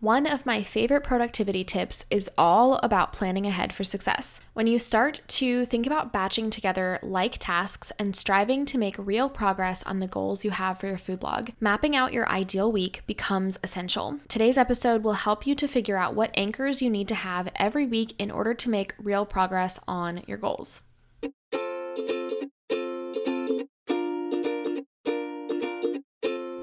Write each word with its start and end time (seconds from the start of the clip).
One 0.00 0.26
of 0.26 0.46
my 0.46 0.62
favorite 0.62 1.02
productivity 1.02 1.62
tips 1.62 2.06
is 2.10 2.30
all 2.38 2.76
about 2.82 3.12
planning 3.12 3.44
ahead 3.44 3.74
for 3.74 3.84
success. 3.84 4.40
When 4.54 4.66
you 4.66 4.78
start 4.78 5.20
to 5.28 5.66
think 5.66 5.86
about 5.86 6.10
batching 6.10 6.48
together 6.48 6.98
like 7.02 7.36
tasks 7.38 7.92
and 7.98 8.16
striving 8.16 8.64
to 8.64 8.78
make 8.78 8.96
real 8.96 9.28
progress 9.28 9.82
on 9.82 10.00
the 10.00 10.08
goals 10.08 10.42
you 10.42 10.52
have 10.52 10.78
for 10.78 10.86
your 10.86 10.96
food 10.96 11.20
blog, 11.20 11.50
mapping 11.60 11.94
out 11.94 12.14
your 12.14 12.26
ideal 12.30 12.72
week 12.72 13.02
becomes 13.06 13.58
essential. 13.62 14.18
Today's 14.26 14.56
episode 14.56 15.04
will 15.04 15.12
help 15.12 15.46
you 15.46 15.54
to 15.54 15.68
figure 15.68 15.98
out 15.98 16.14
what 16.14 16.30
anchors 16.34 16.80
you 16.80 16.88
need 16.88 17.08
to 17.08 17.14
have 17.14 17.52
every 17.56 17.86
week 17.86 18.14
in 18.18 18.30
order 18.30 18.54
to 18.54 18.70
make 18.70 18.94
real 18.98 19.26
progress 19.26 19.78
on 19.86 20.22
your 20.26 20.38
goals. 20.38 20.80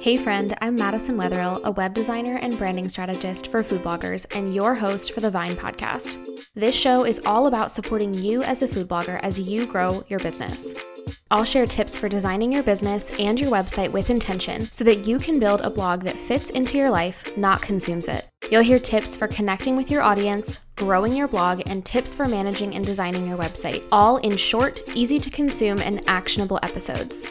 Hey 0.08 0.16
friend, 0.16 0.56
I'm 0.62 0.78
Madison 0.78 1.18
Wetherill, 1.18 1.60
a 1.66 1.72
web 1.72 1.94
designer 1.94 2.38
and 2.42 2.58
branding 2.58 2.88
strategist 2.88 3.52
for 3.52 3.62
food 3.62 3.84
bloggers 3.84 4.26
and 4.34 4.56
your 4.56 4.74
host 4.74 5.12
for 5.12 5.20
the 5.20 5.30
Vine 5.30 5.52
podcast. 5.52 6.18
This 6.54 6.74
show 6.74 7.04
is 7.04 7.22
all 7.26 7.48
about 7.48 7.72
supporting 7.72 8.14
you 8.14 8.42
as 8.42 8.62
a 8.62 8.70
food 8.70 8.88
blogger 8.88 9.20
as 9.22 9.38
you 9.38 9.66
grow 9.66 10.06
your 10.08 10.20
business. 10.20 10.74
I'll 11.30 11.44
share 11.44 11.66
tips 11.66 11.98
for 11.98 12.08
designing 12.08 12.54
your 12.54 12.64
business 12.64 13.12
and 13.20 13.38
your 13.38 13.52
website 13.52 13.92
with 13.92 14.10
intention 14.10 14.62
so 14.62 14.86
that 14.86 15.06
you 15.06 15.20
can 15.20 15.40
build 15.40 15.60
a 15.60 15.70
blog 15.70 16.04
that 16.04 16.16
fits 16.16 16.52
into 16.52 16.78
your 16.78 16.90
life, 16.90 17.36
not 17.38 17.62
consumes 17.62 18.08
it. 18.08 18.30
You'll 18.50 18.64
hear 18.64 18.80
tips 18.80 19.18
for 19.18 19.28
connecting 19.28 19.76
with 19.76 19.92
your 19.92 20.04
audience, 20.04 20.64
growing 20.78 21.14
your 21.14 21.28
blog, 21.28 21.64
and 21.66 21.86
tips 21.86 22.14
for 22.14 22.28
managing 22.28 22.76
and 22.76 22.86
designing 22.86 23.28
your 23.28 23.38
website, 23.38 23.84
all 23.92 24.18
in 24.18 24.38
short, 24.38 24.84
easy 24.96 25.20
to 25.20 25.30
consume, 25.30 25.80
and 25.80 26.02
actionable 26.08 26.60
episodes. 26.64 27.30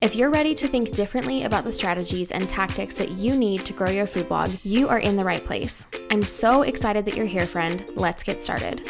If 0.00 0.14
you're 0.14 0.30
ready 0.30 0.54
to 0.54 0.68
think 0.68 0.92
differently 0.92 1.42
about 1.42 1.64
the 1.64 1.72
strategies 1.72 2.30
and 2.30 2.48
tactics 2.48 2.94
that 2.94 3.10
you 3.10 3.36
need 3.36 3.64
to 3.64 3.72
grow 3.72 3.90
your 3.90 4.06
food 4.06 4.28
blog, 4.28 4.50
you 4.62 4.88
are 4.88 5.00
in 5.00 5.16
the 5.16 5.24
right 5.24 5.44
place. 5.44 5.88
I'm 6.12 6.22
so 6.22 6.62
excited 6.62 7.04
that 7.04 7.16
you're 7.16 7.26
here, 7.26 7.44
friend. 7.44 7.84
Let's 7.96 8.22
get 8.22 8.44
started. 8.44 8.88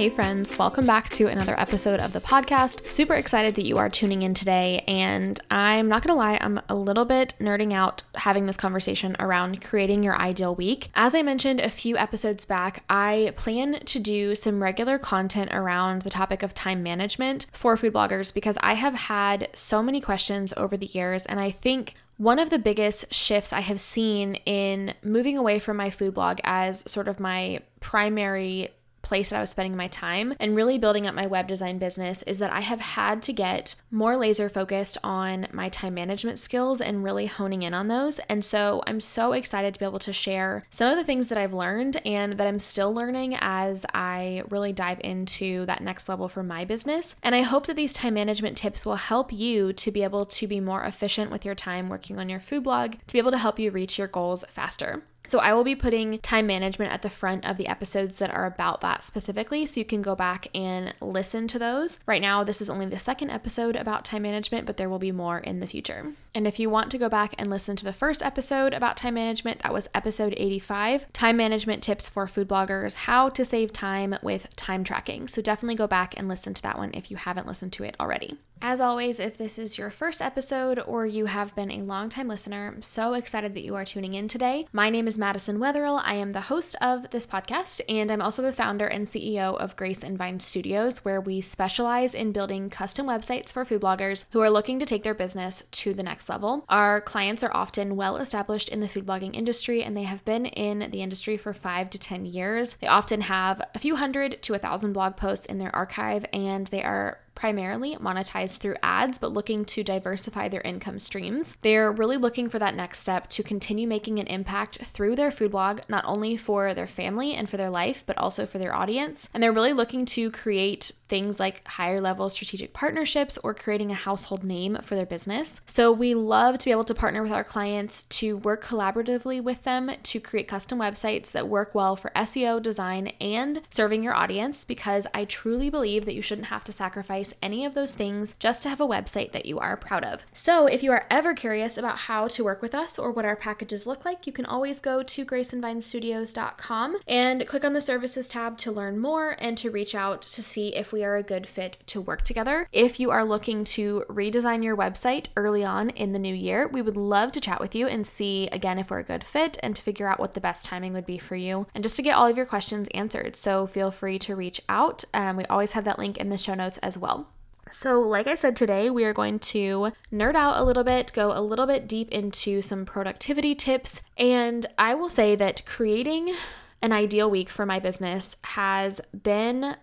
Hey, 0.00 0.08
friends, 0.08 0.56
welcome 0.56 0.86
back 0.86 1.10
to 1.10 1.26
another 1.26 1.60
episode 1.60 2.00
of 2.00 2.14
the 2.14 2.22
podcast. 2.22 2.90
Super 2.90 3.12
excited 3.12 3.54
that 3.56 3.66
you 3.66 3.76
are 3.76 3.90
tuning 3.90 4.22
in 4.22 4.32
today. 4.32 4.82
And 4.88 5.38
I'm 5.50 5.90
not 5.90 6.02
gonna 6.02 6.18
lie, 6.18 6.38
I'm 6.40 6.58
a 6.70 6.74
little 6.74 7.04
bit 7.04 7.34
nerding 7.38 7.74
out 7.74 8.02
having 8.14 8.44
this 8.44 8.56
conversation 8.56 9.14
around 9.18 9.60
creating 9.60 10.02
your 10.02 10.16
ideal 10.16 10.54
week. 10.54 10.88
As 10.94 11.14
I 11.14 11.20
mentioned 11.20 11.60
a 11.60 11.68
few 11.68 11.98
episodes 11.98 12.46
back, 12.46 12.82
I 12.88 13.34
plan 13.36 13.74
to 13.74 13.98
do 13.98 14.34
some 14.34 14.62
regular 14.62 14.96
content 14.96 15.52
around 15.52 16.00
the 16.00 16.08
topic 16.08 16.42
of 16.42 16.54
time 16.54 16.82
management 16.82 17.44
for 17.52 17.76
food 17.76 17.92
bloggers 17.92 18.32
because 18.32 18.56
I 18.62 18.76
have 18.76 18.94
had 18.94 19.50
so 19.52 19.82
many 19.82 20.00
questions 20.00 20.54
over 20.56 20.78
the 20.78 20.86
years. 20.86 21.26
And 21.26 21.38
I 21.38 21.50
think 21.50 21.92
one 22.16 22.38
of 22.38 22.48
the 22.48 22.58
biggest 22.58 23.12
shifts 23.12 23.52
I 23.52 23.60
have 23.60 23.80
seen 23.80 24.36
in 24.46 24.94
moving 25.02 25.36
away 25.36 25.58
from 25.58 25.76
my 25.76 25.90
food 25.90 26.14
blog 26.14 26.38
as 26.42 26.90
sort 26.90 27.06
of 27.06 27.20
my 27.20 27.60
primary 27.80 28.70
place 29.02 29.30
that 29.30 29.36
I 29.36 29.40
was 29.40 29.50
spending 29.50 29.76
my 29.76 29.88
time 29.88 30.34
and 30.38 30.54
really 30.54 30.78
building 30.78 31.06
up 31.06 31.14
my 31.14 31.26
web 31.26 31.46
design 31.46 31.78
business 31.78 32.22
is 32.22 32.38
that 32.38 32.52
I 32.52 32.60
have 32.60 32.80
had 32.80 33.22
to 33.22 33.32
get 33.32 33.74
more 33.90 34.16
laser 34.16 34.48
focused 34.48 34.98
on 35.02 35.46
my 35.52 35.68
time 35.68 35.94
management 35.94 36.38
skills 36.38 36.80
and 36.80 37.02
really 37.02 37.26
honing 37.26 37.62
in 37.62 37.74
on 37.74 37.88
those. 37.88 38.18
And 38.20 38.44
so 38.44 38.82
I'm 38.86 39.00
so 39.00 39.32
excited 39.32 39.74
to 39.74 39.80
be 39.80 39.86
able 39.86 39.98
to 40.00 40.12
share 40.12 40.64
some 40.70 40.90
of 40.90 40.96
the 40.96 41.04
things 41.04 41.28
that 41.28 41.38
I've 41.38 41.54
learned 41.54 42.00
and 42.06 42.34
that 42.34 42.46
I'm 42.46 42.58
still 42.58 42.92
learning 42.92 43.36
as 43.40 43.86
I 43.94 44.42
really 44.50 44.72
dive 44.72 45.00
into 45.02 45.66
that 45.66 45.82
next 45.82 46.08
level 46.08 46.28
for 46.28 46.42
my 46.42 46.64
business. 46.64 47.16
And 47.22 47.34
I 47.34 47.42
hope 47.42 47.66
that 47.66 47.76
these 47.76 47.92
time 47.92 48.14
management 48.14 48.56
tips 48.56 48.84
will 48.84 48.96
help 48.96 49.32
you 49.32 49.72
to 49.72 49.90
be 49.90 50.02
able 50.02 50.26
to 50.26 50.46
be 50.46 50.60
more 50.60 50.84
efficient 50.84 51.30
with 51.30 51.44
your 51.44 51.54
time 51.54 51.88
working 51.88 52.18
on 52.18 52.28
your 52.28 52.40
food 52.40 52.64
blog, 52.64 52.92
to 53.06 53.12
be 53.12 53.18
able 53.18 53.32
to 53.32 53.38
help 53.38 53.58
you 53.58 53.70
reach 53.70 53.98
your 53.98 54.08
goals 54.08 54.44
faster. 54.48 55.02
So 55.26 55.38
I 55.38 55.54
will 55.54 55.64
be 55.64 55.76
putting 55.76 56.18
time 56.18 56.46
management 56.46 56.92
at 56.92 57.02
the 57.02 57.10
front 57.10 57.44
of 57.44 57.56
the 57.56 57.68
episodes 57.68 58.18
that 58.18 58.30
are 58.30 58.46
about 58.46 58.80
that 58.80 59.04
specifically. 59.04 59.66
So 59.66 59.80
you 59.80 59.84
can 59.84 60.02
go 60.02 60.16
back 60.16 60.48
and 60.54 60.94
listen 61.00 61.46
to 61.48 61.58
those. 61.58 62.00
Right 62.06 62.22
now, 62.22 62.42
this 62.42 62.60
is 62.60 62.70
only 62.70 62.86
the 62.86 62.98
second 62.98 63.30
episode 63.30 63.76
about 63.76 64.04
time 64.04 64.22
management, 64.22 64.66
but 64.66 64.76
there 64.76 64.88
will 64.88 64.98
be 64.98 65.12
more 65.12 65.38
in 65.38 65.60
the 65.60 65.66
future. 65.66 66.14
And 66.34 66.46
if 66.46 66.58
you 66.58 66.70
want 66.70 66.90
to 66.90 66.98
go 66.98 67.08
back 67.08 67.34
and 67.38 67.50
listen 67.50 67.76
to 67.76 67.84
the 67.84 67.92
first 67.92 68.22
episode 68.22 68.72
about 68.72 68.96
time 68.96 69.14
management, 69.14 69.60
that 69.60 69.72
was 69.72 69.88
episode 69.94 70.34
85 70.36 71.12
Time 71.12 71.36
Management 71.36 71.82
Tips 71.82 72.08
for 72.08 72.26
Food 72.26 72.48
Bloggers 72.48 72.96
How 72.96 73.28
to 73.30 73.44
Save 73.44 73.72
Time 73.72 74.16
with 74.22 74.54
Time 74.56 74.84
Tracking. 74.84 75.28
So 75.28 75.42
definitely 75.42 75.74
go 75.74 75.86
back 75.86 76.14
and 76.16 76.28
listen 76.28 76.54
to 76.54 76.62
that 76.62 76.78
one 76.78 76.92
if 76.94 77.10
you 77.10 77.16
haven't 77.16 77.46
listened 77.46 77.72
to 77.74 77.84
it 77.84 77.96
already. 77.98 78.38
As 78.62 78.78
always, 78.78 79.18
if 79.18 79.38
this 79.38 79.58
is 79.58 79.78
your 79.78 79.88
first 79.88 80.20
episode 80.20 80.78
or 80.86 81.06
you 81.06 81.24
have 81.24 81.54
been 81.56 81.70
a 81.70 81.82
longtime 81.82 82.28
listener, 82.28 82.68
I'm 82.68 82.82
so 82.82 83.14
excited 83.14 83.54
that 83.54 83.64
you 83.64 83.74
are 83.74 83.86
tuning 83.86 84.12
in 84.12 84.28
today. 84.28 84.66
My 84.70 84.90
name 84.90 85.08
is 85.08 85.18
Madison 85.18 85.58
Wetherill. 85.58 86.02
I 86.04 86.14
am 86.16 86.32
the 86.32 86.42
host 86.42 86.76
of 86.78 87.08
this 87.10 87.26
podcast, 87.26 87.80
and 87.88 88.10
I'm 88.10 88.20
also 88.20 88.42
the 88.42 88.52
founder 88.52 88.86
and 88.86 89.06
CEO 89.06 89.56
of 89.56 89.76
Grace 89.76 90.02
and 90.02 90.18
Vine 90.18 90.40
Studios, 90.40 91.06
where 91.06 91.22
we 91.22 91.40
specialize 91.40 92.14
in 92.14 92.32
building 92.32 92.68
custom 92.68 93.06
websites 93.06 93.50
for 93.50 93.64
food 93.64 93.80
bloggers 93.80 94.26
who 94.32 94.40
are 94.40 94.50
looking 94.50 94.78
to 94.78 94.86
take 94.86 95.04
their 95.04 95.14
business 95.14 95.62
to 95.70 95.94
the 95.94 96.02
next 96.02 96.28
level. 96.28 96.66
Our 96.68 97.00
clients 97.00 97.42
are 97.42 97.54
often 97.54 97.96
well 97.96 98.18
established 98.18 98.68
in 98.68 98.80
the 98.80 98.88
food 98.88 99.06
blogging 99.06 99.34
industry, 99.34 99.82
and 99.82 99.96
they 99.96 100.02
have 100.02 100.22
been 100.26 100.44
in 100.44 100.90
the 100.90 101.00
industry 101.00 101.38
for 101.38 101.54
five 101.54 101.88
to 101.90 101.98
10 101.98 102.26
years. 102.26 102.74
They 102.74 102.88
often 102.88 103.22
have 103.22 103.62
a 103.74 103.78
few 103.78 103.96
hundred 103.96 104.42
to 104.42 104.52
a 104.54 104.58
thousand 104.58 104.92
blog 104.92 105.16
posts 105.16 105.46
in 105.46 105.58
their 105.58 105.74
archive, 105.74 106.26
and 106.34 106.66
they 106.66 106.82
are 106.82 107.20
primarily 107.40 107.96
monetized 107.96 108.58
through 108.58 108.76
ads, 108.82 109.16
but 109.16 109.32
looking 109.32 109.64
to 109.64 109.82
diversify 109.82 110.46
their 110.46 110.60
income 110.60 110.98
streams. 110.98 111.56
They're 111.62 111.90
really 111.90 112.18
looking 112.18 112.50
for 112.50 112.58
that 112.58 112.74
next 112.74 112.98
step 112.98 113.30
to 113.30 113.42
continue 113.42 113.88
making 113.88 114.18
an 114.18 114.26
impact 114.26 114.76
through 114.82 115.16
their 115.16 115.30
food 115.30 115.52
blog, 115.52 115.80
not 115.88 116.04
only 116.06 116.36
for 116.36 116.74
their 116.74 116.86
family 116.86 117.32
and 117.32 117.48
for 117.48 117.56
their 117.56 117.70
life, 117.70 118.04
but 118.04 118.18
also 118.18 118.44
for 118.44 118.58
their 118.58 118.74
audience. 118.74 119.30
And 119.32 119.42
they're 119.42 119.52
really 119.52 119.72
looking 119.72 120.04
to 120.06 120.30
create 120.30 120.92
things 121.10 121.38
like 121.38 121.66
higher 121.68 122.00
level 122.00 122.30
strategic 122.30 122.72
partnerships 122.72 123.36
or 123.38 123.52
creating 123.52 123.90
a 123.90 123.94
household 123.94 124.44
name 124.44 124.78
for 124.82 124.94
their 124.94 125.04
business. 125.04 125.60
So 125.66 125.92
we 125.92 126.14
love 126.14 126.56
to 126.58 126.64
be 126.64 126.70
able 126.70 126.84
to 126.84 126.94
partner 126.94 127.22
with 127.22 127.32
our 127.32 127.44
clients 127.44 128.04
to 128.04 128.38
work 128.38 128.64
collaboratively 128.64 129.42
with 129.42 129.64
them 129.64 129.90
to 130.04 130.20
create 130.20 130.48
custom 130.48 130.78
websites 130.78 131.32
that 131.32 131.48
work 131.48 131.74
well 131.74 131.96
for 131.96 132.12
SEO, 132.16 132.62
design, 132.62 133.08
and 133.20 133.62
serving 133.68 134.02
your 134.02 134.14
audience 134.14 134.64
because 134.64 135.06
I 135.12 135.24
truly 135.24 135.68
believe 135.68 136.04
that 136.06 136.14
you 136.14 136.22
shouldn't 136.22 136.46
have 136.46 136.64
to 136.64 136.72
sacrifice 136.72 137.34
any 137.42 137.64
of 137.66 137.74
those 137.74 137.94
things 137.94 138.36
just 138.38 138.62
to 138.62 138.68
have 138.68 138.80
a 138.80 138.86
website 138.86 139.32
that 139.32 139.46
you 139.46 139.58
are 139.58 139.76
proud 139.76 140.04
of. 140.04 140.24
So, 140.32 140.66
if 140.66 140.82
you 140.82 140.92
are 140.92 141.06
ever 141.10 141.34
curious 141.34 141.76
about 141.76 141.98
how 141.98 142.28
to 142.28 142.44
work 142.44 142.62
with 142.62 142.74
us 142.74 142.98
or 142.98 143.10
what 143.10 143.24
our 143.24 143.36
packages 143.36 143.86
look 143.86 144.04
like, 144.04 144.26
you 144.26 144.32
can 144.32 144.46
always 144.46 144.80
go 144.80 145.02
to 145.02 145.24
graceandvinestudios.com 145.24 146.98
and 147.08 147.46
click 147.46 147.64
on 147.64 147.72
the 147.72 147.80
services 147.80 148.28
tab 148.28 148.56
to 148.58 148.70
learn 148.70 148.98
more 148.98 149.36
and 149.40 149.58
to 149.58 149.70
reach 149.70 149.94
out 149.94 150.22
to 150.22 150.42
see 150.42 150.74
if 150.76 150.92
we 151.00 151.06
are 151.06 151.16
a 151.16 151.22
good 151.22 151.46
fit 151.46 151.78
to 151.86 151.98
work 151.98 152.20
together. 152.20 152.68
If 152.72 153.00
you 153.00 153.10
are 153.10 153.24
looking 153.24 153.64
to 153.64 154.04
redesign 154.10 154.62
your 154.62 154.76
website 154.76 155.28
early 155.34 155.64
on 155.64 155.88
in 155.88 156.12
the 156.12 156.18
new 156.18 156.34
year, 156.34 156.68
we 156.68 156.82
would 156.82 156.98
love 156.98 157.32
to 157.32 157.40
chat 157.40 157.58
with 157.58 157.74
you 157.74 157.86
and 157.86 158.06
see 158.06 158.48
again 158.52 158.78
if 158.78 158.90
we're 158.90 158.98
a 158.98 159.02
good 159.02 159.24
fit 159.24 159.56
and 159.62 159.74
to 159.74 159.80
figure 159.80 160.06
out 160.06 160.20
what 160.20 160.34
the 160.34 160.42
best 160.42 160.66
timing 160.66 160.92
would 160.92 161.06
be 161.06 161.16
for 161.16 161.36
you 161.36 161.66
and 161.74 161.82
just 161.82 161.96
to 161.96 162.02
get 162.02 162.16
all 162.16 162.26
of 162.26 162.36
your 162.36 162.44
questions 162.44 162.86
answered. 162.92 163.34
So, 163.34 163.66
feel 163.66 163.90
free 163.90 164.18
to 164.18 164.36
reach 164.36 164.60
out. 164.68 165.02
Um, 165.14 165.38
we 165.38 165.46
always 165.46 165.72
have 165.72 165.84
that 165.84 165.98
link 165.98 166.18
in 166.18 166.28
the 166.28 166.36
show 166.36 166.52
notes 166.52 166.76
as 166.78 166.98
well. 166.98 167.28
So, 167.70 168.02
like 168.02 168.26
I 168.26 168.34
said 168.34 168.54
today, 168.54 168.90
we 168.90 169.04
are 169.04 169.14
going 169.14 169.38
to 169.38 169.92
nerd 170.12 170.34
out 170.34 170.60
a 170.60 170.64
little 170.64 170.84
bit, 170.84 171.14
go 171.14 171.32
a 171.32 171.40
little 171.40 171.66
bit 171.66 171.88
deep 171.88 172.10
into 172.10 172.60
some 172.60 172.84
productivity 172.84 173.54
tips. 173.54 174.02
And 174.18 174.66
I 174.76 174.94
will 174.96 175.08
say 175.08 175.34
that 175.34 175.64
creating 175.64 176.34
an 176.82 176.92
ideal 176.92 177.30
week 177.30 177.48
for 177.48 177.64
my 177.64 177.78
business 177.78 178.36
has 178.42 179.00
been 179.22 179.76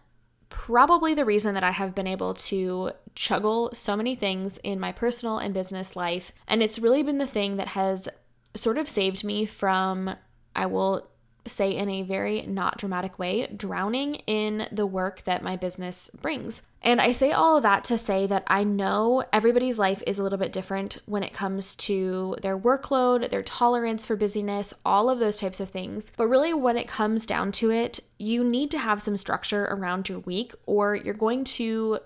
probably 0.49 1.13
the 1.13 1.25
reason 1.25 1.53
that 1.53 1.63
I 1.63 1.71
have 1.71 1.95
been 1.95 2.07
able 2.07 2.33
to 2.33 2.91
juggle 3.15 3.69
so 3.73 3.95
many 3.95 4.15
things 4.15 4.57
in 4.59 4.79
my 4.79 4.91
personal 4.91 5.37
and 5.37 5.53
business 5.53 5.95
life. 5.95 6.31
And 6.47 6.61
it's 6.63 6.79
really 6.79 7.03
been 7.03 7.17
the 7.17 7.27
thing 7.27 7.57
that 7.57 7.69
has 7.69 8.07
sort 8.53 8.77
of 8.77 8.89
saved 8.89 9.23
me 9.23 9.45
from, 9.45 10.15
I 10.55 10.65
will 10.65 11.09
say 11.47 11.71
in 11.71 11.89
a 11.89 12.03
very 12.03 12.41
not 12.43 12.77
dramatic 12.77 13.17
way, 13.19 13.47
drowning 13.47 14.15
in 14.27 14.67
the 14.71 14.85
work 14.85 15.23
that 15.23 15.43
my 15.43 15.55
business 15.55 16.09
brings. 16.21 16.63
And 16.81 17.01
I 17.01 17.11
say 17.11 17.31
all 17.31 17.57
of 17.57 17.63
that 17.63 17.83
to 17.85 17.97
say 17.97 18.27
that 18.27 18.43
I 18.47 18.63
know 18.63 19.23
everybody's 19.33 19.79
life 19.79 20.03
is 20.05 20.19
a 20.19 20.23
little 20.23 20.37
bit 20.37 20.53
different 20.53 20.97
when 21.05 21.23
it 21.23 21.33
comes 21.33 21.75
to 21.75 22.35
their 22.41 22.57
workload, 22.57 23.29
their 23.29 23.43
tolerance 23.43 24.05
for 24.05 24.15
busyness, 24.15 24.73
all 24.85 25.09
of 25.09 25.19
those 25.19 25.39
types 25.39 25.59
of 25.59 25.69
things. 25.69 26.11
But 26.15 26.27
really, 26.27 26.53
when 26.53 26.77
it 26.77 26.87
comes 26.87 27.25
down 27.25 27.51
to 27.53 27.71
it, 27.71 27.99
you 28.17 28.43
need 28.43 28.71
to 28.71 28.79
have 28.79 29.01
some 29.01 29.17
structure 29.17 29.65
around 29.65 30.07
your 30.07 30.19
week, 30.19 30.53
or 30.65 30.95
you're 30.95 31.13
going 31.13 31.43
to 31.45 31.99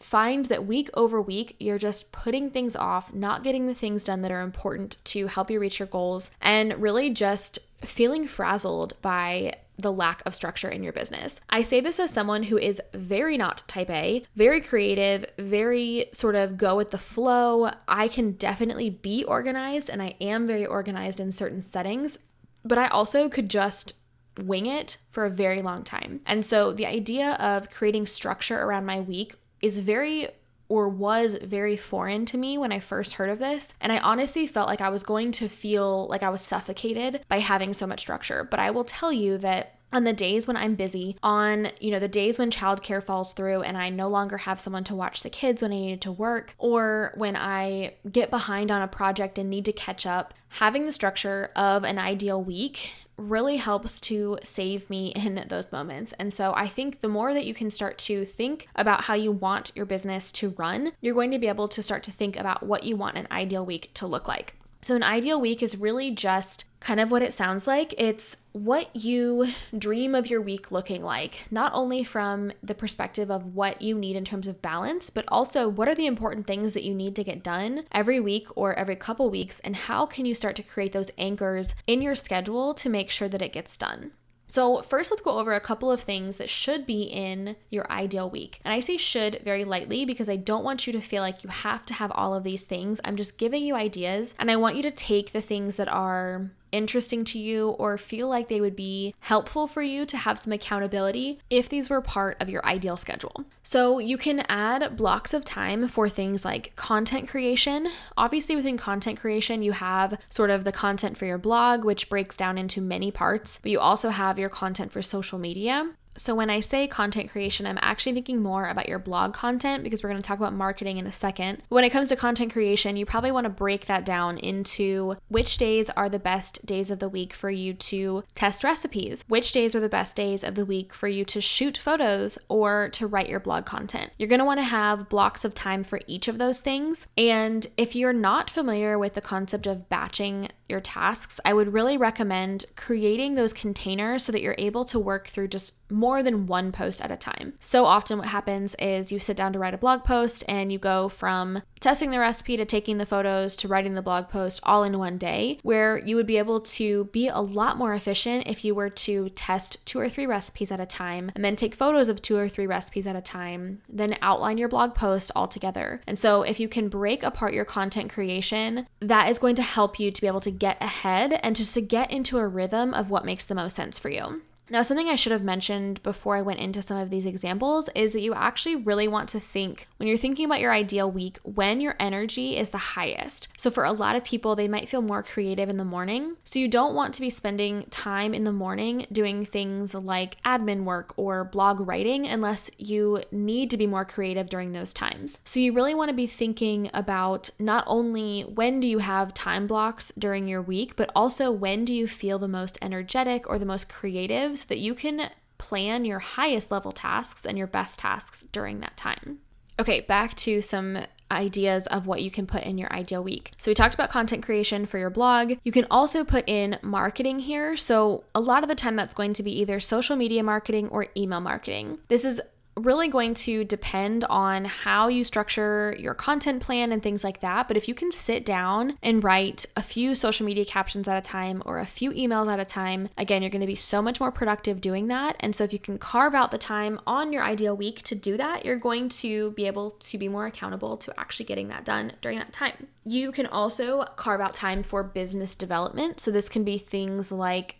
find 0.00 0.46
that 0.46 0.66
week 0.66 0.90
over 0.94 1.20
week, 1.20 1.54
you're 1.60 1.78
just 1.78 2.10
putting 2.10 2.50
things 2.50 2.74
off, 2.74 3.14
not 3.14 3.44
getting 3.44 3.66
the 3.66 3.74
things 3.74 4.02
done 4.02 4.22
that 4.22 4.32
are 4.32 4.40
important 4.40 4.96
to 5.04 5.28
help 5.28 5.50
you 5.50 5.60
reach 5.60 5.78
your 5.78 5.88
goals, 5.88 6.30
and 6.40 6.80
really 6.80 7.10
just 7.10 7.58
feeling 7.82 8.26
frazzled 8.26 9.00
by 9.02 9.54
the 9.78 9.92
lack 9.92 10.22
of 10.26 10.34
structure 10.34 10.68
in 10.68 10.82
your 10.82 10.92
business. 10.92 11.40
I 11.48 11.62
say 11.62 11.80
this 11.80 11.98
as 11.98 12.10
someone 12.10 12.44
who 12.44 12.58
is 12.58 12.82
very 12.92 13.36
not 13.36 13.66
type 13.66 13.90
A, 13.90 14.24
very 14.36 14.60
creative, 14.60 15.24
very 15.38 16.06
sort 16.12 16.34
of 16.34 16.58
go 16.58 16.76
with 16.76 16.90
the 16.90 16.98
flow. 16.98 17.70
I 17.88 18.08
can 18.08 18.32
definitely 18.32 18.90
be 18.90 19.24
organized 19.24 19.88
and 19.88 20.02
I 20.02 20.16
am 20.20 20.46
very 20.46 20.66
organized 20.66 21.20
in 21.20 21.32
certain 21.32 21.62
settings, 21.62 22.18
but 22.64 22.78
I 22.78 22.88
also 22.88 23.28
could 23.28 23.48
just 23.48 23.94
wing 24.38 24.66
it 24.66 24.98
for 25.10 25.24
a 25.24 25.30
very 25.30 25.62
long 25.62 25.82
time. 25.82 26.20
And 26.26 26.44
so 26.44 26.72
the 26.72 26.86
idea 26.86 27.32
of 27.34 27.70
creating 27.70 28.06
structure 28.06 28.60
around 28.60 28.86
my 28.86 29.00
week 29.00 29.34
is 29.60 29.78
very 29.78 30.28
or 30.68 30.88
was 30.88 31.34
very 31.34 31.76
foreign 31.76 32.24
to 32.24 32.38
me 32.38 32.56
when 32.56 32.70
I 32.70 32.78
first 32.78 33.14
heard 33.14 33.28
of 33.28 33.40
this. 33.40 33.74
And 33.80 33.90
I 33.90 33.98
honestly 33.98 34.46
felt 34.46 34.68
like 34.68 34.80
I 34.80 34.88
was 34.88 35.02
going 35.02 35.32
to 35.32 35.48
feel 35.48 36.06
like 36.06 36.22
I 36.22 36.30
was 36.30 36.42
suffocated 36.42 37.24
by 37.28 37.40
having 37.40 37.74
so 37.74 37.88
much 37.88 38.00
structure. 38.00 38.44
But 38.48 38.60
I 38.60 38.70
will 38.70 38.84
tell 38.84 39.12
you 39.12 39.36
that 39.38 39.79
on 39.92 40.04
the 40.04 40.12
days 40.12 40.46
when 40.46 40.56
I'm 40.56 40.74
busy, 40.74 41.16
on, 41.22 41.68
you 41.80 41.90
know, 41.90 41.98
the 41.98 42.08
days 42.08 42.38
when 42.38 42.50
childcare 42.50 43.02
falls 43.02 43.32
through 43.32 43.62
and 43.62 43.76
I 43.76 43.90
no 43.90 44.08
longer 44.08 44.38
have 44.38 44.60
someone 44.60 44.84
to 44.84 44.94
watch 44.94 45.22
the 45.22 45.30
kids 45.30 45.62
when 45.62 45.72
I 45.72 45.76
needed 45.76 46.00
to 46.02 46.12
work, 46.12 46.54
or 46.58 47.12
when 47.16 47.36
I 47.36 47.94
get 48.10 48.30
behind 48.30 48.70
on 48.70 48.82
a 48.82 48.88
project 48.88 49.38
and 49.38 49.50
need 49.50 49.64
to 49.64 49.72
catch 49.72 50.06
up, 50.06 50.34
having 50.48 50.86
the 50.86 50.92
structure 50.92 51.50
of 51.56 51.84
an 51.84 51.98
ideal 51.98 52.42
week 52.42 52.94
really 53.16 53.56
helps 53.56 54.00
to 54.00 54.38
save 54.42 54.88
me 54.88 55.08
in 55.16 55.44
those 55.48 55.70
moments. 55.72 56.12
And 56.14 56.32
so 56.32 56.54
I 56.54 56.66
think 56.66 57.00
the 57.00 57.08
more 57.08 57.34
that 57.34 57.44
you 57.44 57.54
can 57.54 57.70
start 57.70 57.98
to 57.98 58.24
think 58.24 58.68
about 58.74 59.02
how 59.02 59.14
you 59.14 59.32
want 59.32 59.72
your 59.74 59.86
business 59.86 60.32
to 60.32 60.50
run, 60.50 60.92
you're 61.00 61.14
going 61.14 61.30
to 61.32 61.38
be 61.38 61.48
able 61.48 61.68
to 61.68 61.82
start 61.82 62.02
to 62.04 62.12
think 62.12 62.36
about 62.36 62.62
what 62.62 62.84
you 62.84 62.96
want 62.96 63.18
an 63.18 63.28
ideal 63.30 63.64
week 63.64 63.90
to 63.94 64.06
look 64.06 64.26
like. 64.26 64.56
So, 64.82 64.96
an 64.96 65.02
ideal 65.02 65.40
week 65.40 65.62
is 65.62 65.76
really 65.76 66.10
just 66.10 66.64
kind 66.80 66.98
of 66.98 67.10
what 67.10 67.22
it 67.22 67.34
sounds 67.34 67.66
like. 67.66 67.94
It's 67.98 68.46
what 68.52 68.88
you 68.96 69.48
dream 69.76 70.14
of 70.14 70.28
your 70.28 70.40
week 70.40 70.72
looking 70.72 71.02
like, 71.02 71.46
not 71.50 71.72
only 71.74 72.02
from 72.02 72.52
the 72.62 72.74
perspective 72.74 73.30
of 73.30 73.54
what 73.54 73.82
you 73.82 73.98
need 73.98 74.16
in 74.16 74.24
terms 74.24 74.48
of 74.48 74.62
balance, 74.62 75.10
but 75.10 75.26
also 75.28 75.68
what 75.68 75.88
are 75.88 75.94
the 75.94 76.06
important 76.06 76.46
things 76.46 76.72
that 76.72 76.84
you 76.84 76.94
need 76.94 77.14
to 77.16 77.24
get 77.24 77.42
done 77.42 77.84
every 77.92 78.18
week 78.18 78.48
or 78.56 78.74
every 78.74 78.96
couple 78.96 79.28
weeks, 79.30 79.60
and 79.60 79.76
how 79.76 80.06
can 80.06 80.24
you 80.24 80.34
start 80.34 80.56
to 80.56 80.62
create 80.62 80.92
those 80.92 81.10
anchors 81.18 81.74
in 81.86 82.00
your 82.00 82.14
schedule 82.14 82.72
to 82.74 82.88
make 82.88 83.10
sure 83.10 83.28
that 83.28 83.42
it 83.42 83.52
gets 83.52 83.76
done. 83.76 84.12
So, 84.50 84.82
first, 84.82 85.12
let's 85.12 85.22
go 85.22 85.38
over 85.38 85.52
a 85.52 85.60
couple 85.60 85.92
of 85.92 86.00
things 86.00 86.38
that 86.38 86.50
should 86.50 86.84
be 86.84 87.02
in 87.02 87.54
your 87.70 87.88
ideal 87.88 88.28
week. 88.28 88.58
And 88.64 88.74
I 88.74 88.80
say 88.80 88.96
should 88.96 89.42
very 89.44 89.64
lightly 89.64 90.04
because 90.04 90.28
I 90.28 90.34
don't 90.34 90.64
want 90.64 90.88
you 90.88 90.92
to 90.92 91.00
feel 91.00 91.22
like 91.22 91.44
you 91.44 91.50
have 91.50 91.86
to 91.86 91.94
have 91.94 92.10
all 92.10 92.34
of 92.34 92.42
these 92.42 92.64
things. 92.64 93.00
I'm 93.04 93.14
just 93.14 93.38
giving 93.38 93.64
you 93.64 93.76
ideas, 93.76 94.34
and 94.40 94.50
I 94.50 94.56
want 94.56 94.74
you 94.74 94.82
to 94.82 94.90
take 94.90 95.30
the 95.30 95.40
things 95.40 95.76
that 95.76 95.86
are 95.86 96.50
interesting 96.72 97.24
to 97.24 97.38
you 97.38 97.70
or 97.70 97.98
feel 97.98 98.28
like 98.28 98.48
they 98.48 98.60
would 98.60 98.76
be 98.76 99.14
helpful 99.20 99.66
for 99.66 99.82
you 99.82 100.06
to 100.06 100.16
have 100.16 100.38
some 100.38 100.52
accountability 100.52 101.38
if 101.50 101.68
these 101.68 101.90
were 101.90 102.00
part 102.00 102.36
of 102.40 102.48
your 102.48 102.64
ideal 102.64 102.96
schedule. 102.96 103.44
So 103.62 103.98
you 103.98 104.16
can 104.16 104.40
add 104.48 104.96
blocks 104.96 105.34
of 105.34 105.44
time 105.44 105.88
for 105.88 106.08
things 106.08 106.44
like 106.44 106.74
content 106.76 107.28
creation. 107.28 107.88
Obviously, 108.16 108.56
within 108.56 108.76
content 108.76 109.18
creation, 109.20 109.62
you 109.62 109.72
have 109.72 110.18
sort 110.28 110.50
of 110.50 110.64
the 110.64 110.72
content 110.72 111.16
for 111.16 111.26
your 111.26 111.38
blog, 111.38 111.84
which 111.84 112.08
breaks 112.08 112.36
down 112.36 112.58
into 112.58 112.80
many 112.80 113.10
parts, 113.10 113.60
but 113.62 113.70
you 113.70 113.78
also 113.78 114.10
have 114.10 114.38
your 114.38 114.48
content 114.48 114.92
for 114.92 115.02
social 115.02 115.38
media. 115.38 115.90
So, 116.16 116.34
when 116.34 116.50
I 116.50 116.60
say 116.60 116.88
content 116.88 117.30
creation, 117.30 117.66
I'm 117.66 117.78
actually 117.80 118.12
thinking 118.12 118.42
more 118.42 118.68
about 118.68 118.88
your 118.88 118.98
blog 118.98 119.32
content 119.32 119.84
because 119.84 120.02
we're 120.02 120.10
going 120.10 120.20
to 120.20 120.26
talk 120.26 120.38
about 120.38 120.52
marketing 120.52 120.98
in 120.98 121.06
a 121.06 121.12
second. 121.12 121.62
When 121.68 121.84
it 121.84 121.90
comes 121.90 122.08
to 122.08 122.16
content 122.16 122.52
creation, 122.52 122.96
you 122.96 123.06
probably 123.06 123.30
want 123.30 123.44
to 123.44 123.50
break 123.50 123.86
that 123.86 124.04
down 124.04 124.36
into 124.38 125.16
which 125.28 125.56
days 125.56 125.88
are 125.90 126.08
the 126.08 126.18
best 126.18 126.66
days 126.66 126.90
of 126.90 126.98
the 126.98 127.08
week 127.08 127.32
for 127.32 127.50
you 127.50 127.74
to 127.74 128.24
test 128.34 128.64
recipes, 128.64 129.24
which 129.28 129.52
days 129.52 129.74
are 129.74 129.80
the 129.80 129.88
best 129.88 130.16
days 130.16 130.42
of 130.42 130.56
the 130.56 130.66
week 130.66 130.92
for 130.92 131.08
you 131.08 131.24
to 131.26 131.40
shoot 131.40 131.78
photos 131.78 132.38
or 132.48 132.88
to 132.90 133.06
write 133.06 133.28
your 133.28 133.40
blog 133.40 133.64
content. 133.64 134.10
You're 134.18 134.28
going 134.28 134.40
to 134.40 134.44
want 134.44 134.58
to 134.58 134.64
have 134.64 135.08
blocks 135.08 135.44
of 135.44 135.54
time 135.54 135.84
for 135.84 136.00
each 136.06 136.28
of 136.28 136.38
those 136.38 136.60
things. 136.60 137.06
And 137.16 137.66
if 137.76 137.94
you're 137.94 138.12
not 138.12 138.50
familiar 138.50 138.98
with 138.98 139.14
the 139.14 139.20
concept 139.20 139.66
of 139.66 139.88
batching 139.88 140.48
your 140.70 140.80
tasks, 140.80 141.40
I 141.44 141.52
would 141.52 141.72
really 141.72 141.96
recommend 141.96 142.64
creating 142.76 143.34
those 143.34 143.52
containers 143.52 144.24
so 144.24 144.32
that 144.32 144.40
you're 144.40 144.54
able 144.58 144.84
to 144.86 144.98
work 144.98 145.28
through 145.28 145.48
just 145.48 145.74
more 145.90 146.22
than 146.22 146.46
one 146.46 146.72
post 146.72 147.00
at 147.00 147.10
a 147.10 147.16
time. 147.16 147.54
So 147.60 147.84
often, 147.84 148.18
what 148.18 148.28
happens 148.28 148.74
is 148.76 149.12
you 149.12 149.18
sit 149.18 149.36
down 149.36 149.52
to 149.52 149.58
write 149.58 149.74
a 149.74 149.78
blog 149.78 150.04
post 150.04 150.44
and 150.48 150.72
you 150.72 150.78
go 150.78 151.08
from 151.08 151.62
testing 151.80 152.10
the 152.10 152.18
recipe 152.18 152.56
to 152.58 152.64
taking 152.64 152.98
the 152.98 153.06
photos 153.06 153.56
to 153.56 153.66
writing 153.66 153.94
the 153.94 154.02
blog 154.02 154.28
post 154.28 154.60
all 154.62 154.84
in 154.84 154.98
one 154.98 155.18
day, 155.18 155.58
where 155.62 155.98
you 155.98 156.14
would 156.14 156.26
be 156.26 156.36
able 156.36 156.60
to 156.60 157.04
be 157.06 157.28
a 157.28 157.40
lot 157.40 157.78
more 157.78 157.94
efficient 157.94 158.46
if 158.46 158.64
you 158.64 158.74
were 158.74 158.90
to 158.90 159.30
test 159.30 159.84
two 159.86 159.98
or 159.98 160.08
three 160.08 160.26
recipes 160.26 160.70
at 160.70 160.80
a 160.80 160.86
time 160.86 161.32
and 161.34 161.44
then 161.44 161.56
take 161.56 161.74
photos 161.74 162.08
of 162.08 162.20
two 162.20 162.36
or 162.36 162.48
three 162.48 162.66
recipes 162.66 163.06
at 163.06 163.16
a 163.16 163.22
time, 163.22 163.80
then 163.88 164.16
outline 164.20 164.58
your 164.58 164.68
blog 164.68 164.94
post 164.94 165.32
all 165.34 165.48
together. 165.48 166.00
And 166.06 166.18
so, 166.18 166.42
if 166.42 166.60
you 166.60 166.68
can 166.68 166.88
break 166.88 167.22
apart 167.22 167.54
your 167.54 167.64
content 167.64 168.12
creation, 168.12 168.86
that 169.00 169.30
is 169.30 169.38
going 169.38 169.54
to 169.56 169.62
help 169.62 169.98
you 169.98 170.10
to 170.10 170.20
be 170.20 170.26
able 170.26 170.40
to 170.40 170.50
get 170.60 170.80
ahead 170.80 171.40
and 171.42 171.56
just 171.56 171.74
to 171.74 171.80
get 171.80 172.12
into 172.12 172.38
a 172.38 172.46
rhythm 172.46 172.94
of 172.94 173.10
what 173.10 173.24
makes 173.24 173.44
the 173.44 173.56
most 173.56 173.74
sense 173.74 173.98
for 173.98 174.10
you. 174.10 174.42
Now, 174.70 174.82
something 174.82 175.08
I 175.08 175.16
should 175.16 175.32
have 175.32 175.42
mentioned 175.42 176.00
before 176.04 176.36
I 176.36 176.42
went 176.42 176.60
into 176.60 176.80
some 176.80 176.96
of 176.96 177.10
these 177.10 177.26
examples 177.26 177.88
is 177.96 178.12
that 178.12 178.20
you 178.20 178.34
actually 178.34 178.76
really 178.76 179.08
want 179.08 179.28
to 179.30 179.40
think 179.40 179.88
when 179.96 180.08
you're 180.08 180.16
thinking 180.16 180.44
about 180.44 180.60
your 180.60 180.72
ideal 180.72 181.10
week 181.10 181.38
when 181.42 181.80
your 181.80 181.96
energy 181.98 182.56
is 182.56 182.70
the 182.70 182.78
highest. 182.78 183.48
So, 183.56 183.68
for 183.68 183.84
a 183.84 183.92
lot 183.92 184.14
of 184.14 184.24
people, 184.24 184.54
they 184.54 184.68
might 184.68 184.88
feel 184.88 185.02
more 185.02 185.24
creative 185.24 185.68
in 185.68 185.76
the 185.76 185.84
morning. 185.84 186.36
So, 186.44 186.60
you 186.60 186.68
don't 186.68 186.94
want 186.94 187.14
to 187.14 187.20
be 187.20 187.30
spending 187.30 187.82
time 187.90 188.32
in 188.32 188.44
the 188.44 188.52
morning 188.52 189.06
doing 189.10 189.44
things 189.44 189.92
like 189.92 190.40
admin 190.44 190.84
work 190.84 191.14
or 191.16 191.42
blog 191.42 191.80
writing 191.80 192.26
unless 192.26 192.70
you 192.78 193.24
need 193.32 193.70
to 193.70 193.76
be 193.76 193.88
more 193.88 194.04
creative 194.04 194.48
during 194.48 194.70
those 194.70 194.92
times. 194.92 195.40
So, 195.44 195.58
you 195.58 195.72
really 195.72 195.96
want 195.96 196.10
to 196.10 196.14
be 196.14 196.28
thinking 196.28 196.90
about 196.94 197.50
not 197.58 197.82
only 197.88 198.42
when 198.42 198.78
do 198.78 198.86
you 198.86 198.98
have 198.98 199.34
time 199.34 199.66
blocks 199.66 200.12
during 200.16 200.46
your 200.46 200.62
week, 200.62 200.94
but 200.94 201.10
also 201.16 201.50
when 201.50 201.84
do 201.84 201.92
you 201.92 202.06
feel 202.06 202.38
the 202.38 202.46
most 202.46 202.78
energetic 202.80 203.50
or 203.50 203.58
the 203.58 203.66
most 203.66 203.88
creative 203.88 204.59
so 204.60 204.66
that 204.68 204.78
you 204.78 204.94
can 204.94 205.30
plan 205.58 206.04
your 206.04 206.18
highest 206.18 206.70
level 206.70 206.92
tasks 206.92 207.44
and 207.44 207.58
your 207.58 207.66
best 207.66 207.98
tasks 207.98 208.42
during 208.42 208.80
that 208.80 208.96
time. 208.96 209.38
Okay, 209.78 210.00
back 210.00 210.34
to 210.36 210.60
some 210.60 210.98
ideas 211.30 211.86
of 211.86 212.06
what 212.06 212.22
you 212.22 212.30
can 212.30 212.46
put 212.46 212.64
in 212.64 212.76
your 212.76 212.92
ideal 212.92 213.22
week. 213.22 213.52
So, 213.56 213.70
we 213.70 213.74
talked 213.74 213.94
about 213.94 214.10
content 214.10 214.42
creation 214.42 214.84
for 214.84 214.98
your 214.98 215.10
blog. 215.10 215.54
You 215.62 215.72
can 215.72 215.86
also 215.90 216.24
put 216.24 216.48
in 216.48 216.78
marketing 216.82 217.38
here. 217.40 217.76
So, 217.76 218.24
a 218.34 218.40
lot 218.40 218.62
of 218.62 218.68
the 218.68 218.74
time, 218.74 218.96
that's 218.96 219.14
going 219.14 219.32
to 219.34 219.42
be 219.42 219.58
either 219.60 219.80
social 219.80 220.16
media 220.16 220.42
marketing 220.42 220.88
or 220.88 221.06
email 221.16 221.40
marketing. 221.40 221.98
This 222.08 222.24
is 222.24 222.40
really 222.76 223.08
going 223.08 223.34
to 223.34 223.64
depend 223.64 224.24
on 224.24 224.64
how 224.64 225.08
you 225.08 225.24
structure 225.24 225.94
your 225.98 226.14
content 226.14 226.62
plan 226.62 226.92
and 226.92 227.02
things 227.02 227.24
like 227.24 227.40
that. 227.40 227.68
But 227.68 227.76
if 227.76 227.88
you 227.88 227.94
can 227.94 228.12
sit 228.12 228.44
down 228.44 228.96
and 229.02 229.22
write 229.22 229.66
a 229.76 229.82
few 229.82 230.14
social 230.14 230.46
media 230.46 230.64
captions 230.64 231.08
at 231.08 231.18
a 231.18 231.20
time 231.20 231.62
or 231.66 231.78
a 231.78 231.86
few 231.86 232.10
emails 232.12 232.50
at 232.50 232.60
a 232.60 232.64
time, 232.64 233.08
again, 233.18 233.42
you're 233.42 233.50
going 233.50 233.60
to 233.60 233.66
be 233.66 233.74
so 233.74 234.00
much 234.00 234.20
more 234.20 234.32
productive 234.32 234.80
doing 234.80 235.08
that. 235.08 235.36
And 235.40 235.54
so 235.54 235.64
if 235.64 235.72
you 235.72 235.78
can 235.78 235.98
carve 235.98 236.34
out 236.34 236.50
the 236.50 236.58
time 236.58 237.00
on 237.06 237.32
your 237.32 237.42
ideal 237.42 237.76
week 237.76 238.02
to 238.04 238.14
do 238.14 238.36
that, 238.36 238.64
you're 238.64 238.76
going 238.76 239.08
to 239.10 239.50
be 239.52 239.66
able 239.66 239.90
to 239.90 240.18
be 240.18 240.28
more 240.28 240.46
accountable 240.46 240.96
to 240.98 241.20
actually 241.20 241.46
getting 241.46 241.68
that 241.68 241.84
done 241.84 242.12
during 242.22 242.38
that 242.38 242.52
time. 242.52 242.86
You 243.04 243.32
can 243.32 243.46
also 243.46 244.04
carve 244.16 244.40
out 244.40 244.54
time 244.54 244.82
for 244.82 245.02
business 245.02 245.54
development. 245.54 246.20
So 246.20 246.30
this 246.30 246.48
can 246.48 246.64
be 246.64 246.78
things 246.78 247.32
like 247.32 247.76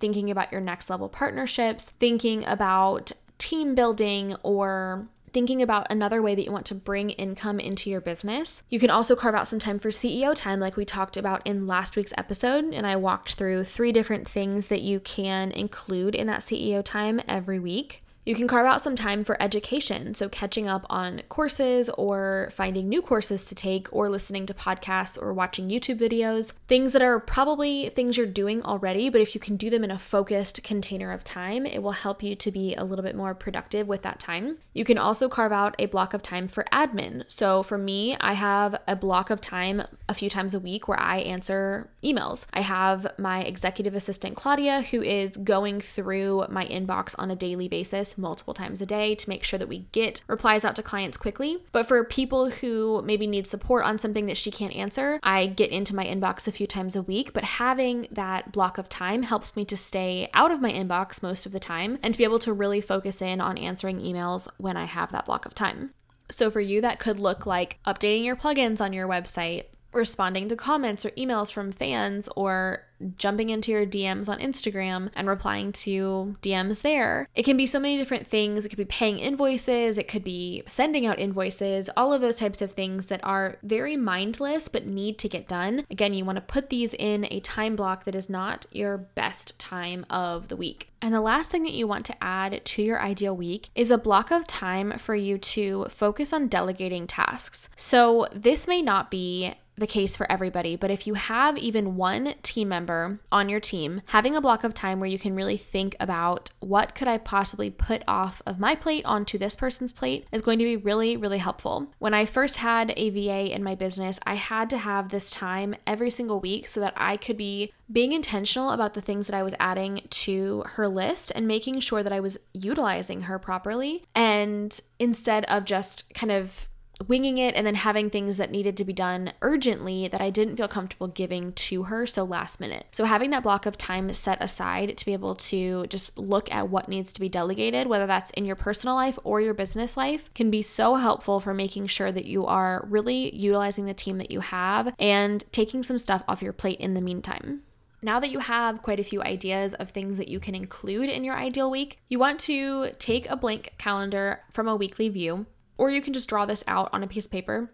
thinking 0.00 0.30
about 0.32 0.50
your 0.50 0.60
next 0.60 0.90
level 0.90 1.08
partnerships, 1.08 1.90
thinking 1.90 2.44
about 2.44 3.12
team 3.42 3.74
building 3.74 4.36
or 4.44 5.08
thinking 5.32 5.62
about 5.62 5.90
another 5.90 6.22
way 6.22 6.34
that 6.34 6.44
you 6.44 6.52
want 6.52 6.66
to 6.66 6.74
bring 6.74 7.10
income 7.10 7.58
into 7.58 7.90
your 7.90 8.00
business. 8.00 8.62
You 8.68 8.78
can 8.78 8.90
also 8.90 9.16
carve 9.16 9.34
out 9.34 9.48
some 9.48 9.58
time 9.58 9.78
for 9.78 9.88
CEO 9.88 10.32
time, 10.34 10.60
like 10.60 10.76
we 10.76 10.84
talked 10.84 11.16
about 11.16 11.44
in 11.44 11.66
last 11.66 11.96
week's 11.96 12.12
episode. 12.16 12.72
And 12.72 12.86
I 12.86 12.96
walked 12.96 13.34
through 13.34 13.64
three 13.64 13.90
different 13.90 14.28
things 14.28 14.68
that 14.68 14.82
you 14.82 15.00
can 15.00 15.50
include 15.50 16.14
in 16.14 16.26
that 16.28 16.40
CEO 16.40 16.84
time 16.84 17.20
every 17.26 17.58
week. 17.58 18.01
You 18.24 18.36
can 18.36 18.46
carve 18.46 18.66
out 18.66 18.80
some 18.80 18.94
time 18.94 19.24
for 19.24 19.36
education, 19.42 20.14
so 20.14 20.28
catching 20.28 20.68
up 20.68 20.86
on 20.88 21.22
courses 21.28 21.88
or 21.88 22.50
finding 22.52 22.88
new 22.88 23.02
courses 23.02 23.44
to 23.46 23.56
take 23.56 23.92
or 23.92 24.08
listening 24.08 24.46
to 24.46 24.54
podcasts 24.54 25.20
or 25.20 25.32
watching 25.32 25.68
YouTube 25.68 25.98
videos. 25.98 26.52
Things 26.68 26.92
that 26.92 27.02
are 27.02 27.18
probably 27.18 27.88
things 27.88 28.16
you're 28.16 28.26
doing 28.28 28.62
already, 28.62 29.08
but 29.08 29.20
if 29.20 29.34
you 29.34 29.40
can 29.40 29.56
do 29.56 29.70
them 29.70 29.82
in 29.82 29.90
a 29.90 29.98
focused 29.98 30.62
container 30.62 31.10
of 31.10 31.24
time, 31.24 31.66
it 31.66 31.82
will 31.82 31.90
help 31.90 32.22
you 32.22 32.36
to 32.36 32.52
be 32.52 32.76
a 32.76 32.84
little 32.84 33.02
bit 33.02 33.16
more 33.16 33.34
productive 33.34 33.88
with 33.88 34.02
that 34.02 34.20
time. 34.20 34.58
You 34.72 34.84
can 34.84 34.98
also 34.98 35.28
carve 35.28 35.50
out 35.50 35.74
a 35.80 35.86
block 35.86 36.14
of 36.14 36.22
time 36.22 36.46
for 36.46 36.64
admin. 36.72 37.24
So 37.26 37.64
for 37.64 37.76
me, 37.76 38.16
I 38.20 38.34
have 38.34 38.80
a 38.86 38.94
block 38.94 39.30
of 39.30 39.40
time 39.40 39.82
a 40.08 40.14
few 40.14 40.30
times 40.30 40.54
a 40.54 40.60
week 40.60 40.86
where 40.86 41.00
I 41.00 41.18
answer 41.18 41.90
emails. 42.04 42.46
I 42.54 42.60
have 42.60 43.18
my 43.18 43.42
executive 43.42 43.96
assistant, 43.96 44.36
Claudia, 44.36 44.82
who 44.82 45.02
is 45.02 45.36
going 45.36 45.80
through 45.80 46.46
my 46.48 46.66
inbox 46.66 47.16
on 47.18 47.28
a 47.28 47.36
daily 47.36 47.66
basis 47.66 48.11
multiple 48.18 48.54
times 48.54 48.80
a 48.80 48.86
day 48.86 49.14
to 49.14 49.28
make 49.28 49.44
sure 49.44 49.58
that 49.58 49.68
we 49.68 49.86
get 49.92 50.22
replies 50.26 50.64
out 50.64 50.76
to 50.76 50.82
clients 50.82 51.16
quickly. 51.16 51.58
But 51.72 51.86
for 51.86 52.04
people 52.04 52.50
who 52.50 53.02
maybe 53.04 53.26
need 53.26 53.46
support 53.46 53.84
on 53.84 53.98
something 53.98 54.26
that 54.26 54.36
she 54.36 54.50
can't 54.50 54.74
answer, 54.74 55.20
I 55.22 55.46
get 55.46 55.70
into 55.70 55.94
my 55.94 56.04
inbox 56.04 56.46
a 56.46 56.52
few 56.52 56.66
times 56.66 56.96
a 56.96 57.02
week. 57.02 57.32
But 57.32 57.44
having 57.44 58.08
that 58.10 58.52
block 58.52 58.78
of 58.78 58.88
time 58.88 59.24
helps 59.24 59.56
me 59.56 59.64
to 59.66 59.76
stay 59.76 60.28
out 60.34 60.50
of 60.50 60.60
my 60.60 60.72
inbox 60.72 61.22
most 61.22 61.46
of 61.46 61.52
the 61.52 61.60
time 61.60 61.98
and 62.02 62.14
to 62.14 62.18
be 62.18 62.24
able 62.24 62.38
to 62.40 62.52
really 62.52 62.80
focus 62.80 63.22
in 63.22 63.40
on 63.40 63.58
answering 63.58 64.00
emails 64.00 64.48
when 64.58 64.76
I 64.76 64.84
have 64.84 65.12
that 65.12 65.26
block 65.26 65.46
of 65.46 65.54
time. 65.54 65.94
So, 66.30 66.50
for 66.50 66.60
you, 66.60 66.80
that 66.80 66.98
could 66.98 67.20
look 67.20 67.44
like 67.46 67.78
updating 67.86 68.24
your 68.24 68.36
plugins 68.36 68.80
on 68.80 68.92
your 68.92 69.06
website, 69.06 69.64
responding 69.92 70.48
to 70.48 70.56
comments 70.56 71.04
or 71.04 71.10
emails 71.10 71.52
from 71.52 71.72
fans, 71.72 72.28
or 72.36 72.84
jumping 73.16 73.50
into 73.50 73.72
your 73.72 73.86
DMs 73.86 74.28
on 74.28 74.38
Instagram 74.38 75.10
and 75.14 75.28
replying 75.28 75.72
to 75.72 76.36
DMs 76.42 76.82
there. 76.82 77.28
It 77.34 77.44
can 77.44 77.56
be 77.56 77.66
so 77.66 77.80
many 77.80 77.96
different 77.96 78.26
things. 78.26 78.64
It 78.64 78.68
could 78.68 78.78
be 78.78 78.84
paying 78.84 79.18
invoices, 79.18 79.98
it 79.98 80.08
could 80.08 80.24
be 80.24 80.62
sending 80.66 81.06
out 81.06 81.18
invoices, 81.18 81.90
all 81.96 82.12
of 82.12 82.20
those 82.20 82.36
types 82.36 82.62
of 82.62 82.72
things 82.72 83.06
that 83.06 83.20
are 83.24 83.58
very 83.62 83.96
mindless 83.96 84.68
but 84.68 84.86
need 84.86 85.18
to 85.18 85.28
get 85.28 85.48
done. 85.48 85.84
Again, 85.90 86.14
you 86.14 86.24
want 86.24 86.36
to 86.36 86.42
put 86.42 86.70
these 86.70 86.94
in 86.94 87.26
a 87.30 87.40
time 87.40 87.76
block 87.76 88.04
that 88.04 88.14
is 88.14 88.30
not 88.30 88.66
your 88.70 88.98
best 88.98 89.58
time 89.58 90.06
of 90.10 90.48
the 90.48 90.56
week. 90.56 90.88
And 91.00 91.12
the 91.12 91.20
last 91.20 91.50
thing 91.50 91.64
that 91.64 91.72
you 91.72 91.88
want 91.88 92.06
to 92.06 92.22
add 92.22 92.64
to 92.64 92.82
your 92.82 93.02
ideal 93.02 93.36
week 93.36 93.70
is 93.74 93.90
a 93.90 93.98
block 93.98 94.30
of 94.30 94.46
time 94.46 94.98
for 94.98 95.16
you 95.16 95.36
to 95.36 95.86
focus 95.88 96.32
on 96.32 96.46
delegating 96.46 97.08
tasks. 97.08 97.70
So, 97.76 98.28
this 98.32 98.68
may 98.68 98.82
not 98.82 99.10
be 99.10 99.54
the 99.82 99.86
case 99.86 100.16
for 100.16 100.30
everybody, 100.30 100.76
but 100.76 100.90
if 100.90 101.06
you 101.06 101.14
have 101.14 101.58
even 101.58 101.96
one 101.96 102.34
team 102.42 102.68
member 102.68 103.18
on 103.30 103.48
your 103.48 103.60
team, 103.60 104.00
having 104.06 104.36
a 104.36 104.40
block 104.40 104.62
of 104.62 104.72
time 104.72 105.00
where 105.00 105.10
you 105.10 105.18
can 105.18 105.34
really 105.34 105.56
think 105.56 105.96
about 105.98 106.50
what 106.60 106.94
could 106.94 107.08
I 107.08 107.18
possibly 107.18 107.68
put 107.68 108.02
off 108.06 108.40
of 108.46 108.60
my 108.60 108.76
plate 108.76 109.04
onto 109.04 109.36
this 109.36 109.56
person's 109.56 109.92
plate 109.92 110.26
is 110.30 110.40
going 110.40 110.60
to 110.60 110.64
be 110.64 110.76
really, 110.76 111.16
really 111.16 111.38
helpful. 111.38 111.92
When 111.98 112.14
I 112.14 112.24
first 112.24 112.58
had 112.58 112.94
a 112.96 113.10
VA 113.10 113.52
in 113.52 113.64
my 113.64 113.74
business, 113.74 114.20
I 114.24 114.34
had 114.34 114.70
to 114.70 114.78
have 114.78 115.08
this 115.08 115.30
time 115.30 115.74
every 115.84 116.10
single 116.10 116.38
week 116.38 116.68
so 116.68 116.78
that 116.78 116.94
I 116.96 117.16
could 117.16 117.36
be 117.36 117.72
being 117.90 118.12
intentional 118.12 118.70
about 118.70 118.94
the 118.94 119.02
things 119.02 119.26
that 119.26 119.36
I 119.36 119.42
was 119.42 119.54
adding 119.58 120.06
to 120.08 120.62
her 120.66 120.88
list 120.88 121.32
and 121.34 121.46
making 121.46 121.80
sure 121.80 122.02
that 122.02 122.12
I 122.12 122.20
was 122.20 122.38
utilizing 122.54 123.22
her 123.22 123.38
properly. 123.38 124.04
And 124.14 124.78
instead 124.98 125.44
of 125.46 125.64
just 125.64 126.14
kind 126.14 126.32
of 126.32 126.68
winging 127.08 127.38
it 127.38 127.54
and 127.54 127.66
then 127.66 127.74
having 127.74 128.10
things 128.10 128.36
that 128.36 128.50
needed 128.50 128.76
to 128.76 128.84
be 128.84 128.92
done 128.92 129.32
urgently 129.42 130.08
that 130.08 130.20
I 130.20 130.30
didn't 130.30 130.56
feel 130.56 130.68
comfortable 130.68 131.08
giving 131.08 131.52
to 131.52 131.84
her 131.84 132.06
so 132.06 132.24
last 132.24 132.60
minute. 132.60 132.86
So 132.92 133.04
having 133.04 133.30
that 133.30 133.42
block 133.42 133.66
of 133.66 133.78
time 133.78 134.12
set 134.14 134.42
aside 134.42 134.96
to 134.96 135.04
be 135.04 135.12
able 135.12 135.34
to 135.36 135.86
just 135.86 136.18
look 136.18 136.52
at 136.52 136.68
what 136.68 136.88
needs 136.88 137.12
to 137.12 137.20
be 137.20 137.28
delegated, 137.28 137.86
whether 137.86 138.06
that's 138.06 138.30
in 138.32 138.44
your 138.44 138.56
personal 138.56 138.94
life 138.94 139.18
or 139.24 139.40
your 139.40 139.54
business 139.54 139.96
life, 139.96 140.32
can 140.34 140.50
be 140.50 140.62
so 140.62 140.96
helpful 140.96 141.40
for 141.40 141.54
making 141.54 141.86
sure 141.86 142.12
that 142.12 142.26
you 142.26 142.46
are 142.46 142.86
really 142.88 143.34
utilizing 143.34 143.86
the 143.86 143.94
team 143.94 144.18
that 144.18 144.30
you 144.30 144.40
have 144.40 144.94
and 144.98 145.44
taking 145.52 145.82
some 145.82 145.98
stuff 145.98 146.22
off 146.28 146.42
your 146.42 146.52
plate 146.52 146.78
in 146.78 146.94
the 146.94 147.00
meantime. 147.00 147.62
Now 148.04 148.18
that 148.18 148.30
you 148.30 148.40
have 148.40 148.82
quite 148.82 148.98
a 148.98 149.04
few 149.04 149.22
ideas 149.22 149.74
of 149.74 149.90
things 149.90 150.18
that 150.18 150.26
you 150.26 150.40
can 150.40 150.56
include 150.56 151.08
in 151.08 151.22
your 151.22 151.36
ideal 151.36 151.70
week, 151.70 152.00
you 152.08 152.18
want 152.18 152.40
to 152.40 152.90
take 152.98 153.30
a 153.30 153.36
blank 153.36 153.74
calendar 153.78 154.40
from 154.50 154.66
a 154.66 154.74
weekly 154.74 155.08
view 155.08 155.46
or 155.82 155.90
you 155.90 156.00
can 156.00 156.12
just 156.12 156.28
draw 156.28 156.46
this 156.46 156.62
out 156.68 156.88
on 156.92 157.02
a 157.02 157.08
piece 157.08 157.26
of 157.26 157.32
paper. 157.32 157.68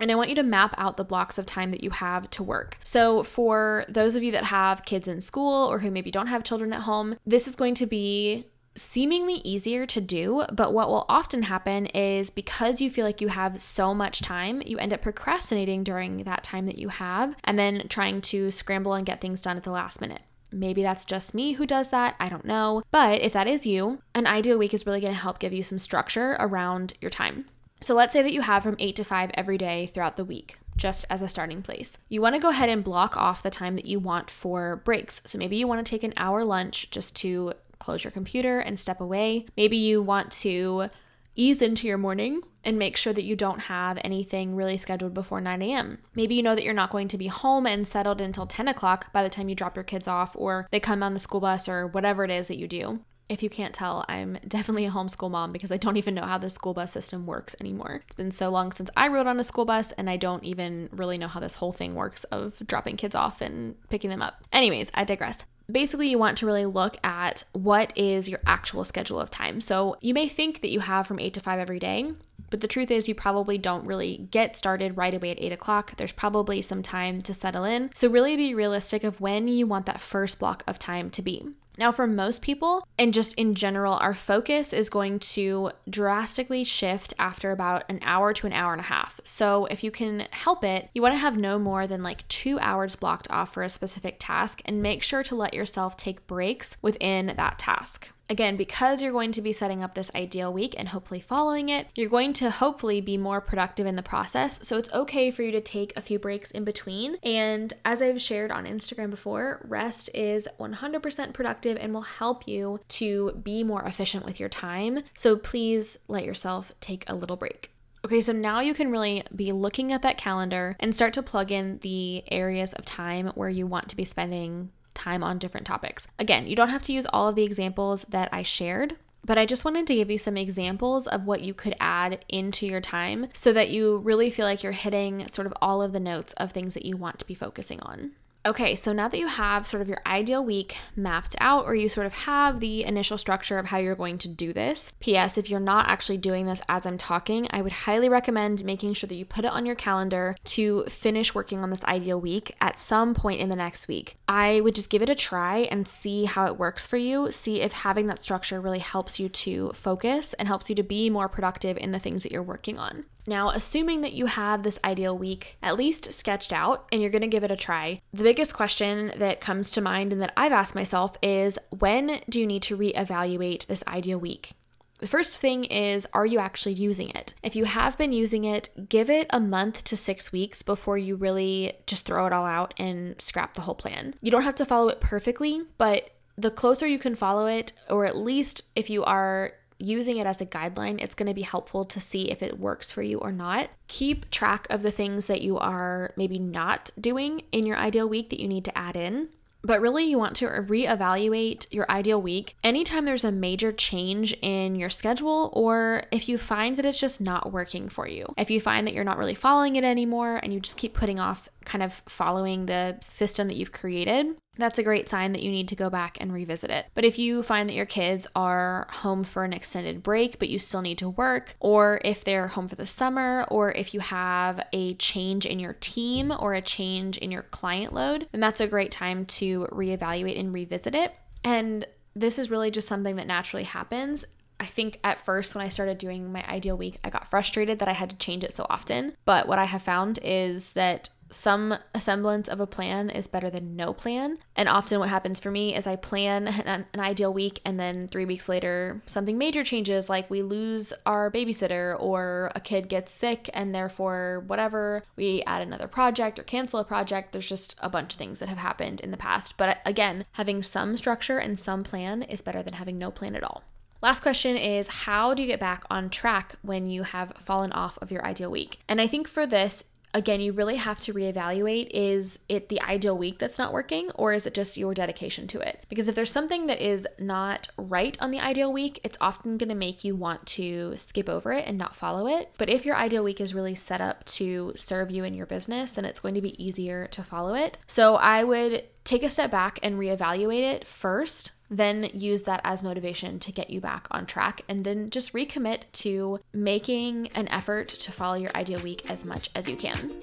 And 0.00 0.10
I 0.10 0.16
want 0.16 0.28
you 0.28 0.34
to 0.34 0.42
map 0.42 0.74
out 0.76 0.96
the 0.96 1.04
blocks 1.04 1.38
of 1.38 1.46
time 1.46 1.70
that 1.70 1.84
you 1.84 1.90
have 1.90 2.28
to 2.30 2.42
work. 2.42 2.80
So, 2.82 3.22
for 3.22 3.84
those 3.88 4.16
of 4.16 4.24
you 4.24 4.32
that 4.32 4.42
have 4.42 4.84
kids 4.84 5.06
in 5.06 5.20
school 5.20 5.70
or 5.70 5.78
who 5.78 5.92
maybe 5.92 6.10
don't 6.10 6.26
have 6.26 6.42
children 6.42 6.72
at 6.72 6.80
home, 6.80 7.16
this 7.24 7.46
is 7.46 7.54
going 7.54 7.74
to 7.76 7.86
be 7.86 8.48
seemingly 8.74 9.34
easier 9.44 9.86
to 9.86 10.00
do, 10.00 10.44
but 10.52 10.74
what 10.74 10.88
will 10.88 11.06
often 11.08 11.44
happen 11.44 11.86
is 11.86 12.28
because 12.28 12.80
you 12.80 12.90
feel 12.90 13.04
like 13.04 13.20
you 13.20 13.28
have 13.28 13.60
so 13.60 13.94
much 13.94 14.20
time, 14.20 14.60
you 14.66 14.76
end 14.78 14.92
up 14.92 15.00
procrastinating 15.00 15.84
during 15.84 16.24
that 16.24 16.42
time 16.42 16.66
that 16.66 16.76
you 16.76 16.88
have 16.88 17.36
and 17.44 17.56
then 17.56 17.86
trying 17.88 18.20
to 18.20 18.50
scramble 18.50 18.94
and 18.94 19.06
get 19.06 19.20
things 19.20 19.40
done 19.40 19.56
at 19.56 19.62
the 19.62 19.70
last 19.70 20.00
minute. 20.00 20.22
Maybe 20.54 20.82
that's 20.82 21.04
just 21.04 21.34
me 21.34 21.52
who 21.52 21.66
does 21.66 21.90
that. 21.90 22.14
I 22.20 22.28
don't 22.28 22.44
know. 22.44 22.82
But 22.90 23.20
if 23.20 23.32
that 23.32 23.46
is 23.46 23.66
you, 23.66 24.00
an 24.14 24.26
ideal 24.26 24.56
week 24.56 24.72
is 24.72 24.86
really 24.86 25.00
going 25.00 25.12
to 25.12 25.18
help 25.18 25.38
give 25.38 25.52
you 25.52 25.62
some 25.62 25.78
structure 25.78 26.36
around 26.38 26.94
your 27.00 27.10
time. 27.10 27.46
So 27.80 27.94
let's 27.94 28.12
say 28.12 28.22
that 28.22 28.32
you 28.32 28.40
have 28.40 28.62
from 28.62 28.76
8 28.78 28.96
to 28.96 29.04
5 29.04 29.30
every 29.34 29.58
day 29.58 29.86
throughout 29.86 30.16
the 30.16 30.24
week 30.24 30.58
just 30.76 31.04
as 31.10 31.22
a 31.22 31.28
starting 31.28 31.62
place. 31.62 31.98
You 32.08 32.20
want 32.20 32.34
to 32.34 32.40
go 32.40 32.48
ahead 32.48 32.68
and 32.68 32.82
block 32.82 33.16
off 33.16 33.42
the 33.42 33.50
time 33.50 33.76
that 33.76 33.84
you 33.84 33.98
want 34.00 34.30
for 34.30 34.76
breaks. 34.76 35.20
So 35.24 35.38
maybe 35.38 35.56
you 35.56 35.68
want 35.68 35.84
to 35.84 35.88
take 35.88 36.02
an 36.02 36.14
hour 36.16 36.44
lunch 36.44 36.90
just 36.90 37.14
to 37.16 37.52
close 37.78 38.02
your 38.02 38.10
computer 38.10 38.60
and 38.60 38.78
step 38.78 39.00
away. 39.00 39.46
Maybe 39.56 39.76
you 39.76 40.02
want 40.02 40.30
to 40.32 40.88
ease 41.36 41.62
into 41.62 41.86
your 41.86 41.98
morning 41.98 42.42
and 42.64 42.78
make 42.78 42.96
sure 42.96 43.12
that 43.12 43.24
you 43.24 43.36
don't 43.36 43.60
have 43.60 43.98
anything 44.02 44.54
really 44.54 44.76
scheduled 44.76 45.14
before 45.14 45.40
9 45.40 45.62
a.m. 45.62 45.98
Maybe 46.14 46.34
you 46.34 46.42
know 46.42 46.54
that 46.54 46.64
you're 46.64 46.74
not 46.74 46.90
going 46.90 47.08
to 47.08 47.18
be 47.18 47.26
home 47.26 47.66
and 47.66 47.86
settled 47.86 48.20
until 48.20 48.46
10 48.46 48.68
o'clock 48.68 49.12
by 49.12 49.22
the 49.22 49.28
time 49.28 49.48
you 49.48 49.54
drop 49.54 49.76
your 49.76 49.84
kids 49.84 50.08
off 50.08 50.34
or 50.36 50.66
they 50.70 50.80
come 50.80 51.02
on 51.02 51.14
the 51.14 51.20
school 51.20 51.40
bus 51.40 51.68
or 51.68 51.86
whatever 51.86 52.24
it 52.24 52.30
is 52.30 52.48
that 52.48 52.56
you 52.56 52.68
do. 52.68 53.00
If 53.26 53.42
you 53.42 53.48
can't 53.48 53.74
tell, 53.74 54.04
I'm 54.08 54.34
definitely 54.48 54.86
a 54.86 54.90
homeschool 54.90 55.30
mom 55.30 55.52
because 55.52 55.72
I 55.72 55.76
don't 55.76 55.96
even 55.96 56.14
know 56.14 56.24
how 56.24 56.38
the 56.38 56.50
school 56.50 56.74
bus 56.74 56.92
system 56.92 57.26
works 57.26 57.56
anymore. 57.60 58.02
It's 58.04 58.14
been 58.14 58.32
so 58.32 58.50
long 58.50 58.72
since 58.72 58.90
I 58.96 59.08
rode 59.08 59.26
on 59.26 59.40
a 59.40 59.44
school 59.44 59.64
bus, 59.64 59.92
and 59.92 60.10
I 60.10 60.18
don't 60.18 60.44
even 60.44 60.90
really 60.92 61.16
know 61.16 61.28
how 61.28 61.40
this 61.40 61.54
whole 61.54 61.72
thing 61.72 61.94
works 61.94 62.24
of 62.24 62.62
dropping 62.66 62.96
kids 62.96 63.14
off 63.14 63.40
and 63.40 63.76
picking 63.88 64.10
them 64.10 64.20
up. 64.20 64.44
Anyways, 64.52 64.90
I 64.94 65.04
digress 65.04 65.42
basically 65.70 66.08
you 66.08 66.18
want 66.18 66.38
to 66.38 66.46
really 66.46 66.66
look 66.66 66.96
at 67.04 67.44
what 67.52 67.92
is 67.96 68.28
your 68.28 68.40
actual 68.46 68.84
schedule 68.84 69.20
of 69.20 69.30
time. 69.30 69.60
So 69.60 69.96
you 70.00 70.14
may 70.14 70.28
think 70.28 70.60
that 70.60 70.70
you 70.70 70.80
have 70.80 71.06
from 71.06 71.18
8 71.18 71.34
to 71.34 71.40
5 71.40 71.58
every 71.58 71.78
day, 71.78 72.12
but 72.50 72.60
the 72.60 72.68
truth 72.68 72.90
is 72.90 73.08
you 73.08 73.14
probably 73.14 73.58
don't 73.58 73.86
really 73.86 74.28
get 74.30 74.56
started 74.56 74.96
right 74.96 75.14
away 75.14 75.30
at 75.30 75.40
8 75.40 75.52
o'clock. 75.52 75.96
There's 75.96 76.12
probably 76.12 76.62
some 76.62 76.82
time 76.82 77.20
to 77.22 77.34
settle 77.34 77.64
in. 77.64 77.90
So 77.94 78.08
really 78.08 78.36
be 78.36 78.54
realistic 78.54 79.04
of 79.04 79.20
when 79.20 79.48
you 79.48 79.66
want 79.66 79.86
that 79.86 80.00
first 80.00 80.38
block 80.38 80.62
of 80.66 80.78
time 80.78 81.10
to 81.10 81.22
be. 81.22 81.48
Now, 81.76 81.90
for 81.90 82.06
most 82.06 82.40
people, 82.40 82.86
and 82.98 83.12
just 83.12 83.34
in 83.34 83.54
general, 83.54 83.94
our 83.94 84.14
focus 84.14 84.72
is 84.72 84.88
going 84.88 85.18
to 85.20 85.72
drastically 85.90 86.62
shift 86.62 87.12
after 87.18 87.50
about 87.50 87.84
an 87.88 87.98
hour 88.02 88.32
to 88.32 88.46
an 88.46 88.52
hour 88.52 88.72
and 88.72 88.80
a 88.80 88.84
half. 88.84 89.20
So, 89.24 89.66
if 89.66 89.82
you 89.82 89.90
can 89.90 90.28
help 90.30 90.62
it, 90.62 90.88
you 90.94 91.02
want 91.02 91.14
to 91.14 91.18
have 91.18 91.36
no 91.36 91.58
more 91.58 91.86
than 91.86 92.02
like 92.02 92.26
two 92.28 92.58
hours 92.60 92.94
blocked 92.94 93.28
off 93.30 93.52
for 93.52 93.62
a 93.62 93.68
specific 93.68 94.16
task 94.20 94.62
and 94.64 94.82
make 94.82 95.02
sure 95.02 95.24
to 95.24 95.34
yourself 95.54 95.96
take 95.96 96.26
breaks 96.26 96.76
within 96.82 97.34
that 97.36 97.58
task. 97.58 98.10
Again, 98.30 98.56
because 98.56 99.02
you're 99.02 99.12
going 99.12 99.32
to 99.32 99.42
be 99.42 99.52
setting 99.52 99.82
up 99.82 99.94
this 99.94 100.10
ideal 100.14 100.52
week 100.52 100.74
and 100.78 100.88
hopefully 100.88 101.20
following 101.20 101.68
it, 101.68 101.88
you're 101.94 102.08
going 102.08 102.32
to 102.34 102.50
hopefully 102.50 103.00
be 103.02 103.18
more 103.18 103.40
productive 103.40 103.86
in 103.86 103.96
the 103.96 104.02
process. 104.02 104.66
So 104.66 104.78
it's 104.78 104.92
okay 104.94 105.30
for 105.30 105.42
you 105.42 105.52
to 105.52 105.60
take 105.60 105.92
a 105.94 106.00
few 106.00 106.18
breaks 106.18 106.50
in 106.50 106.64
between. 106.64 107.16
And 107.22 107.72
as 107.84 108.00
I've 108.00 108.22
shared 108.22 108.50
on 108.50 108.64
Instagram 108.64 109.10
before, 109.10 109.64
rest 109.68 110.08
is 110.14 110.48
100% 110.58 111.34
productive 111.34 111.76
and 111.78 111.92
will 111.92 112.02
help 112.02 112.48
you 112.48 112.80
to 112.88 113.32
be 113.42 113.62
more 113.62 113.82
efficient 113.84 114.24
with 114.24 114.40
your 114.40 114.48
time. 114.48 115.00
So 115.14 115.36
please 115.36 115.98
let 116.08 116.24
yourself 116.24 116.72
take 116.80 117.04
a 117.06 117.14
little 117.14 117.36
break. 117.36 117.70
Okay, 118.04 118.20
so 118.20 118.32
now 118.32 118.60
you 118.60 118.74
can 118.74 118.90
really 118.90 119.22
be 119.34 119.52
looking 119.52 119.90
at 119.90 120.02
that 120.02 120.18
calendar 120.18 120.76
and 120.78 120.94
start 120.94 121.14
to 121.14 121.22
plug 121.22 121.50
in 121.50 121.78
the 121.78 122.22
areas 122.30 122.74
of 122.74 122.84
time 122.84 123.28
where 123.34 123.48
you 123.48 123.66
want 123.66 123.88
to 123.88 123.96
be 123.96 124.04
spending 124.04 124.70
time 124.94 125.22
on 125.22 125.38
different 125.38 125.66
topics. 125.66 126.08
Again, 126.18 126.46
you 126.46 126.56
don't 126.56 126.70
have 126.70 126.82
to 126.82 126.92
use 126.92 127.06
all 127.06 127.28
of 127.28 127.36
the 127.36 127.44
examples 127.44 128.02
that 128.08 128.28
I 128.32 128.42
shared, 128.42 128.96
but 129.24 129.38
I 129.38 129.46
just 129.46 129.64
wanted 129.64 129.86
to 129.86 129.94
give 129.94 130.10
you 130.10 130.18
some 130.18 130.36
examples 130.36 131.06
of 131.06 131.24
what 131.24 131.40
you 131.40 131.54
could 131.54 131.76
add 131.80 132.24
into 132.28 132.66
your 132.66 132.80
time 132.80 133.28
so 133.32 133.52
that 133.52 133.70
you 133.70 133.98
really 133.98 134.30
feel 134.30 134.46
like 134.46 134.62
you're 134.62 134.72
hitting 134.72 135.26
sort 135.28 135.46
of 135.46 135.54
all 135.62 135.82
of 135.82 135.92
the 135.92 136.00
notes 136.00 136.32
of 136.34 136.52
things 136.52 136.74
that 136.74 136.84
you 136.84 136.96
want 136.96 137.18
to 137.18 137.26
be 137.26 137.34
focusing 137.34 137.80
on. 137.80 138.12
Okay, 138.46 138.74
so 138.74 138.92
now 138.92 139.08
that 139.08 139.18
you 139.18 139.26
have 139.26 139.66
sort 139.66 139.80
of 139.80 139.88
your 139.88 140.02
ideal 140.04 140.44
week 140.44 140.76
mapped 140.94 141.34
out, 141.40 141.64
or 141.64 141.74
you 141.74 141.88
sort 141.88 142.06
of 142.06 142.12
have 142.12 142.60
the 142.60 142.84
initial 142.84 143.16
structure 143.16 143.58
of 143.58 143.64
how 143.64 143.78
you're 143.78 143.94
going 143.94 144.18
to 144.18 144.28
do 144.28 144.52
this, 144.52 144.94
P.S., 145.00 145.38
if 145.38 145.48
you're 145.48 145.60
not 145.60 145.88
actually 145.88 146.18
doing 146.18 146.44
this 146.44 146.60
as 146.68 146.84
I'm 146.84 146.98
talking, 146.98 147.46
I 147.48 147.62
would 147.62 147.72
highly 147.72 148.10
recommend 148.10 148.62
making 148.62 148.92
sure 148.92 149.08
that 149.08 149.14
you 149.14 149.24
put 149.24 149.46
it 149.46 149.50
on 149.50 149.64
your 149.64 149.74
calendar 149.74 150.36
to 150.44 150.84
finish 150.84 151.34
working 151.34 151.60
on 151.60 151.70
this 151.70 151.86
ideal 151.86 152.20
week 152.20 152.54
at 152.60 152.78
some 152.78 153.14
point 153.14 153.40
in 153.40 153.48
the 153.48 153.56
next 153.56 153.88
week. 153.88 154.18
I 154.28 154.60
would 154.60 154.74
just 154.74 154.90
give 154.90 155.00
it 155.00 155.08
a 155.08 155.14
try 155.14 155.60
and 155.60 155.88
see 155.88 156.26
how 156.26 156.44
it 156.44 156.58
works 156.58 156.86
for 156.86 156.98
you. 156.98 157.32
See 157.32 157.62
if 157.62 157.72
having 157.72 158.08
that 158.08 158.22
structure 158.22 158.60
really 158.60 158.78
helps 158.80 159.18
you 159.18 159.30
to 159.30 159.72
focus 159.72 160.34
and 160.34 160.48
helps 160.48 160.68
you 160.68 160.76
to 160.76 160.82
be 160.82 161.08
more 161.08 161.30
productive 161.30 161.78
in 161.78 161.92
the 161.92 161.98
things 161.98 162.22
that 162.24 162.32
you're 162.32 162.42
working 162.42 162.78
on. 162.78 163.06
Now, 163.26 163.50
assuming 163.50 164.02
that 164.02 164.12
you 164.12 164.26
have 164.26 164.62
this 164.62 164.78
ideal 164.84 165.16
week 165.16 165.56
at 165.62 165.76
least 165.76 166.12
sketched 166.12 166.52
out 166.52 166.86
and 166.92 167.00
you're 167.00 167.10
going 167.10 167.22
to 167.22 167.28
give 167.28 167.44
it 167.44 167.50
a 167.50 167.56
try, 167.56 168.00
the 168.12 168.22
biggest 168.22 168.54
question 168.54 169.12
that 169.16 169.40
comes 169.40 169.70
to 169.72 169.80
mind 169.80 170.12
and 170.12 170.20
that 170.20 170.32
I've 170.36 170.52
asked 170.52 170.74
myself 170.74 171.16
is 171.22 171.58
when 171.70 172.20
do 172.28 172.38
you 172.38 172.46
need 172.46 172.62
to 172.64 172.76
reevaluate 172.76 173.66
this 173.66 173.84
ideal 173.88 174.18
week? 174.18 174.52
The 174.98 175.08
first 175.08 175.38
thing 175.38 175.64
is, 175.64 176.06
are 176.12 176.24
you 176.24 176.38
actually 176.38 176.74
using 176.74 177.10
it? 177.10 177.34
If 177.42 177.56
you 177.56 177.64
have 177.64 177.98
been 177.98 178.12
using 178.12 178.44
it, 178.44 178.88
give 178.88 179.10
it 179.10 179.26
a 179.30 179.40
month 179.40 179.84
to 179.84 179.96
six 179.96 180.32
weeks 180.32 180.62
before 180.62 180.96
you 180.96 181.16
really 181.16 181.74
just 181.86 182.06
throw 182.06 182.26
it 182.26 182.32
all 182.32 182.46
out 182.46 182.74
and 182.78 183.20
scrap 183.20 183.54
the 183.54 183.62
whole 183.62 183.74
plan. 183.74 184.14
You 184.22 184.30
don't 184.30 184.44
have 184.44 184.54
to 184.56 184.64
follow 184.64 184.88
it 184.88 185.00
perfectly, 185.00 185.62
but 185.78 186.10
the 186.36 186.50
closer 186.50 186.86
you 186.86 186.98
can 186.98 187.14
follow 187.14 187.46
it, 187.46 187.72
or 187.90 188.04
at 188.04 188.16
least 188.16 188.70
if 188.76 188.88
you 188.88 189.04
are 189.04 189.52
using 189.78 190.16
it 190.16 190.26
as 190.26 190.40
a 190.40 190.46
guideline, 190.46 191.02
it's 191.02 191.14
going 191.14 191.28
to 191.28 191.34
be 191.34 191.42
helpful 191.42 191.84
to 191.84 192.00
see 192.00 192.30
if 192.30 192.42
it 192.42 192.58
works 192.58 192.92
for 192.92 193.02
you 193.02 193.18
or 193.18 193.32
not. 193.32 193.70
Keep 193.88 194.30
track 194.30 194.66
of 194.70 194.82
the 194.82 194.90
things 194.90 195.26
that 195.26 195.42
you 195.42 195.58
are 195.58 196.12
maybe 196.16 196.38
not 196.38 196.90
doing 197.00 197.42
in 197.52 197.66
your 197.66 197.76
ideal 197.76 198.08
week 198.08 198.30
that 198.30 198.40
you 198.40 198.48
need 198.48 198.64
to 198.64 198.76
add 198.78 198.96
in. 198.96 199.28
But 199.66 199.80
really, 199.80 200.04
you 200.04 200.18
want 200.18 200.36
to 200.36 200.46
reevaluate 200.46 201.72
your 201.72 201.90
ideal 201.90 202.20
week 202.20 202.54
anytime 202.62 203.06
there's 203.06 203.24
a 203.24 203.32
major 203.32 203.72
change 203.72 204.36
in 204.42 204.74
your 204.74 204.90
schedule, 204.90 205.50
or 205.54 206.04
if 206.12 206.28
you 206.28 206.36
find 206.36 206.76
that 206.76 206.84
it's 206.84 207.00
just 207.00 207.18
not 207.18 207.50
working 207.50 207.88
for 207.88 208.06
you. 208.06 208.34
If 208.36 208.50
you 208.50 208.60
find 208.60 208.86
that 208.86 208.92
you're 208.92 209.04
not 209.04 209.16
really 209.16 209.34
following 209.34 209.76
it 209.76 209.84
anymore 209.84 210.38
and 210.42 210.52
you 210.52 210.60
just 210.60 210.76
keep 210.76 210.92
putting 210.92 211.18
off 211.18 211.48
kind 211.64 211.82
of 211.82 212.02
following 212.06 212.66
the 212.66 212.98
system 213.00 213.48
that 213.48 213.56
you've 213.56 213.72
created, 213.72 214.36
that's 214.56 214.78
a 214.78 214.82
great 214.82 215.08
sign 215.08 215.32
that 215.32 215.42
you 215.42 215.50
need 215.50 215.68
to 215.68 215.76
go 215.76 215.90
back 215.90 216.16
and 216.20 216.32
revisit 216.32 216.70
it. 216.70 216.86
But 216.94 217.04
if 217.04 217.18
you 217.18 217.42
find 217.42 217.68
that 217.68 217.74
your 217.74 217.86
kids 217.86 218.26
are 218.36 218.86
home 218.90 219.24
for 219.24 219.44
an 219.44 219.52
extended 219.52 220.02
break, 220.02 220.38
but 220.38 220.48
you 220.48 220.58
still 220.58 220.82
need 220.82 220.98
to 220.98 221.08
work, 221.08 221.56
or 221.60 222.00
if 222.04 222.24
they're 222.24 222.48
home 222.48 222.68
for 222.68 222.76
the 222.76 222.86
summer, 222.86 223.46
or 223.50 223.72
if 223.72 223.94
you 223.94 224.00
have 224.00 224.64
a 224.72 224.94
change 224.94 225.44
in 225.46 225.58
your 225.58 225.72
team 225.74 226.32
or 226.38 226.54
a 226.54 226.62
change 226.62 227.18
in 227.18 227.30
your 227.30 227.42
client 227.42 227.92
load, 227.92 228.28
then 228.32 228.40
that's 228.40 228.60
a 228.60 228.68
great 228.68 228.92
time 228.92 229.26
to 229.26 229.66
reevaluate 229.72 230.38
and 230.38 230.52
revisit 230.52 230.94
it. 230.94 231.14
And 231.42 231.86
this 232.14 232.38
is 232.38 232.50
really 232.50 232.70
just 232.70 232.88
something 232.88 233.16
that 233.16 233.26
naturally 233.26 233.64
happens. 233.64 234.24
I 234.60 234.66
think 234.66 235.00
at 235.02 235.18
first, 235.18 235.54
when 235.54 235.64
I 235.64 235.68
started 235.68 235.98
doing 235.98 236.32
my 236.32 236.46
ideal 236.48 236.76
week, 236.76 236.98
I 237.02 237.10
got 237.10 237.26
frustrated 237.26 237.80
that 237.80 237.88
I 237.88 237.92
had 237.92 238.10
to 238.10 238.16
change 238.16 238.44
it 238.44 238.52
so 238.52 238.66
often. 238.70 239.16
But 239.24 239.48
what 239.48 239.58
I 239.58 239.64
have 239.64 239.82
found 239.82 240.20
is 240.22 240.72
that 240.72 241.08
some 241.34 241.76
semblance 241.98 242.48
of 242.48 242.60
a 242.60 242.66
plan 242.66 243.10
is 243.10 243.26
better 243.26 243.50
than 243.50 243.74
no 243.74 243.92
plan. 243.92 244.38
And 244.54 244.68
often, 244.68 245.00
what 245.00 245.08
happens 245.08 245.40
for 245.40 245.50
me 245.50 245.74
is 245.74 245.86
I 245.86 245.96
plan 245.96 246.46
an, 246.66 246.86
an, 246.92 247.00
ideal 247.00 247.32
week, 247.32 247.60
and 247.64 247.78
then 247.78 248.08
three 248.08 248.24
weeks 248.24 248.48
later, 248.48 249.02
something 249.06 249.36
major 249.36 249.64
changes, 249.64 250.08
like 250.08 250.30
we 250.30 250.42
lose 250.42 250.92
our 251.04 251.30
babysitter, 251.30 251.96
or 251.98 252.50
a 252.54 252.60
kid 252.60 252.88
gets 252.88 253.12
sick, 253.12 253.50
and 253.52 253.74
therefore, 253.74 254.44
whatever, 254.46 255.02
we 255.16 255.42
add 255.46 255.62
another 255.62 255.88
project 255.88 256.38
or 256.38 256.44
cancel 256.44 256.80
a 256.80 256.84
project. 256.84 257.32
There's 257.32 257.48
just 257.48 257.74
a 257.80 257.90
bunch 257.90 258.14
of 258.14 258.18
things 258.18 258.38
that 258.38 258.48
have 258.48 258.58
happened 258.58 259.00
in 259.00 259.10
the 259.10 259.16
past. 259.16 259.56
But 259.56 259.78
again, 259.84 260.24
having 260.32 260.62
some 260.62 260.96
structure 260.96 261.38
and 261.38 261.58
some 261.58 261.82
plan 261.82 262.22
is 262.22 262.42
better 262.42 262.62
than 262.62 262.74
having 262.74 262.96
no 262.96 263.10
plan 263.10 263.34
at 263.34 263.44
all. 263.44 263.64
Last 264.04 264.20
question 264.20 264.58
is 264.58 264.88
How 264.88 265.32
do 265.32 265.40
you 265.42 265.48
get 265.48 265.58
back 265.58 265.84
on 265.90 266.10
track 266.10 266.56
when 266.60 266.86
you 266.86 267.04
have 267.04 267.32
fallen 267.38 267.72
off 267.72 267.98
of 268.02 268.10
your 268.10 268.24
ideal 268.24 268.50
week? 268.50 268.78
And 268.86 269.00
I 269.00 269.06
think 269.06 269.26
for 269.26 269.46
this, 269.46 269.84
again, 270.14 270.40
you 270.40 270.52
really 270.52 270.76
have 270.76 271.00
to 271.00 271.12
reevaluate 271.12 271.90
is 271.92 272.44
it 272.48 272.68
the 272.68 272.80
ideal 272.80 273.18
week 273.18 273.38
that's 273.38 273.58
not 273.58 273.72
working, 273.72 274.10
or 274.14 274.32
is 274.32 274.46
it 274.46 274.54
just 274.54 274.76
your 274.76 274.94
dedication 274.94 275.46
to 275.48 275.60
it? 275.60 275.84
Because 275.88 276.08
if 276.08 276.14
there's 276.14 276.30
something 276.30 276.66
that 276.66 276.80
is 276.80 277.06
not 277.18 277.68
right 277.76 278.16
on 278.20 278.30
the 278.30 278.40
ideal 278.40 278.72
week, 278.72 279.00
it's 279.02 279.18
often 279.20 279.58
going 279.58 279.68
to 279.68 279.74
make 279.74 280.04
you 280.04 280.14
want 280.14 280.46
to 280.46 280.96
skip 280.96 281.28
over 281.28 281.52
it 281.52 281.66
and 281.66 281.76
not 281.76 281.96
follow 281.96 282.26
it. 282.26 282.52
But 282.56 282.70
if 282.70 282.86
your 282.86 282.96
ideal 282.96 283.24
week 283.24 283.40
is 283.40 283.54
really 283.54 283.74
set 283.74 284.00
up 284.00 284.24
to 284.26 284.72
serve 284.76 285.10
you 285.10 285.24
in 285.24 285.34
your 285.34 285.46
business, 285.46 285.92
then 285.92 286.04
it's 286.04 286.20
going 286.20 286.34
to 286.34 286.40
be 286.40 286.64
easier 286.64 287.08
to 287.08 287.22
follow 287.22 287.54
it. 287.54 287.76
So 287.88 288.14
I 288.14 288.44
would 288.44 288.84
take 289.02 289.22
a 289.22 289.28
step 289.28 289.50
back 289.50 289.78
and 289.82 289.98
reevaluate 289.98 290.62
it 290.62 290.86
first 290.86 291.52
then 291.76 292.10
use 292.12 292.44
that 292.44 292.60
as 292.64 292.82
motivation 292.82 293.38
to 293.40 293.52
get 293.52 293.70
you 293.70 293.80
back 293.80 294.06
on 294.10 294.26
track 294.26 294.62
and 294.68 294.84
then 294.84 295.10
just 295.10 295.32
recommit 295.32 295.82
to 295.92 296.40
making 296.52 297.28
an 297.34 297.48
effort 297.48 297.88
to 297.88 298.12
follow 298.12 298.34
your 298.34 298.50
ideal 298.54 298.80
week 298.80 299.10
as 299.10 299.24
much 299.24 299.50
as 299.54 299.68
you 299.68 299.76
can. 299.76 300.14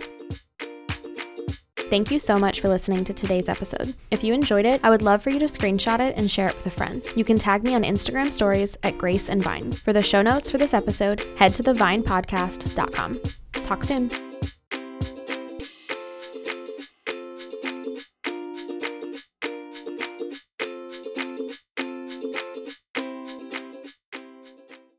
Thank 1.92 2.10
you 2.10 2.20
so 2.20 2.38
much 2.38 2.62
for 2.62 2.70
listening 2.70 3.04
to 3.04 3.14
today's 3.14 3.50
episode. 3.50 3.94
If 4.12 4.24
you 4.24 4.34
enjoyed 4.34 4.66
it, 4.66 4.80
I 4.82 4.90
would 4.90 5.02
love 5.02 5.22
for 5.22 5.30
you 5.30 5.40
to 5.40 5.46
screenshot 5.46 6.00
it 6.00 6.18
and 6.18 6.32
share 6.32 6.48
it 6.48 6.56
with 6.56 6.68
a 6.68 6.70
friend. 6.70 7.04
You 7.18 7.26
can 7.26 7.38
tag 7.38 7.66
me 7.66 7.76
on 7.76 7.84
Instagram 7.84 8.32
stories 8.32 8.78
at 8.84 8.98
Grace 8.98 9.28
and 9.28 9.44
Vine. 9.44 9.74
For 9.74 9.92
the 9.92 10.02
show 10.02 10.22
notes 10.22 10.50
for 10.50 10.58
this 10.58 10.74
episode, 10.74 11.22
head 11.38 11.54
to 11.56 11.64
thevinepodcast.com. 11.64 13.20
Talk 13.52 13.84
soon. 13.84 14.31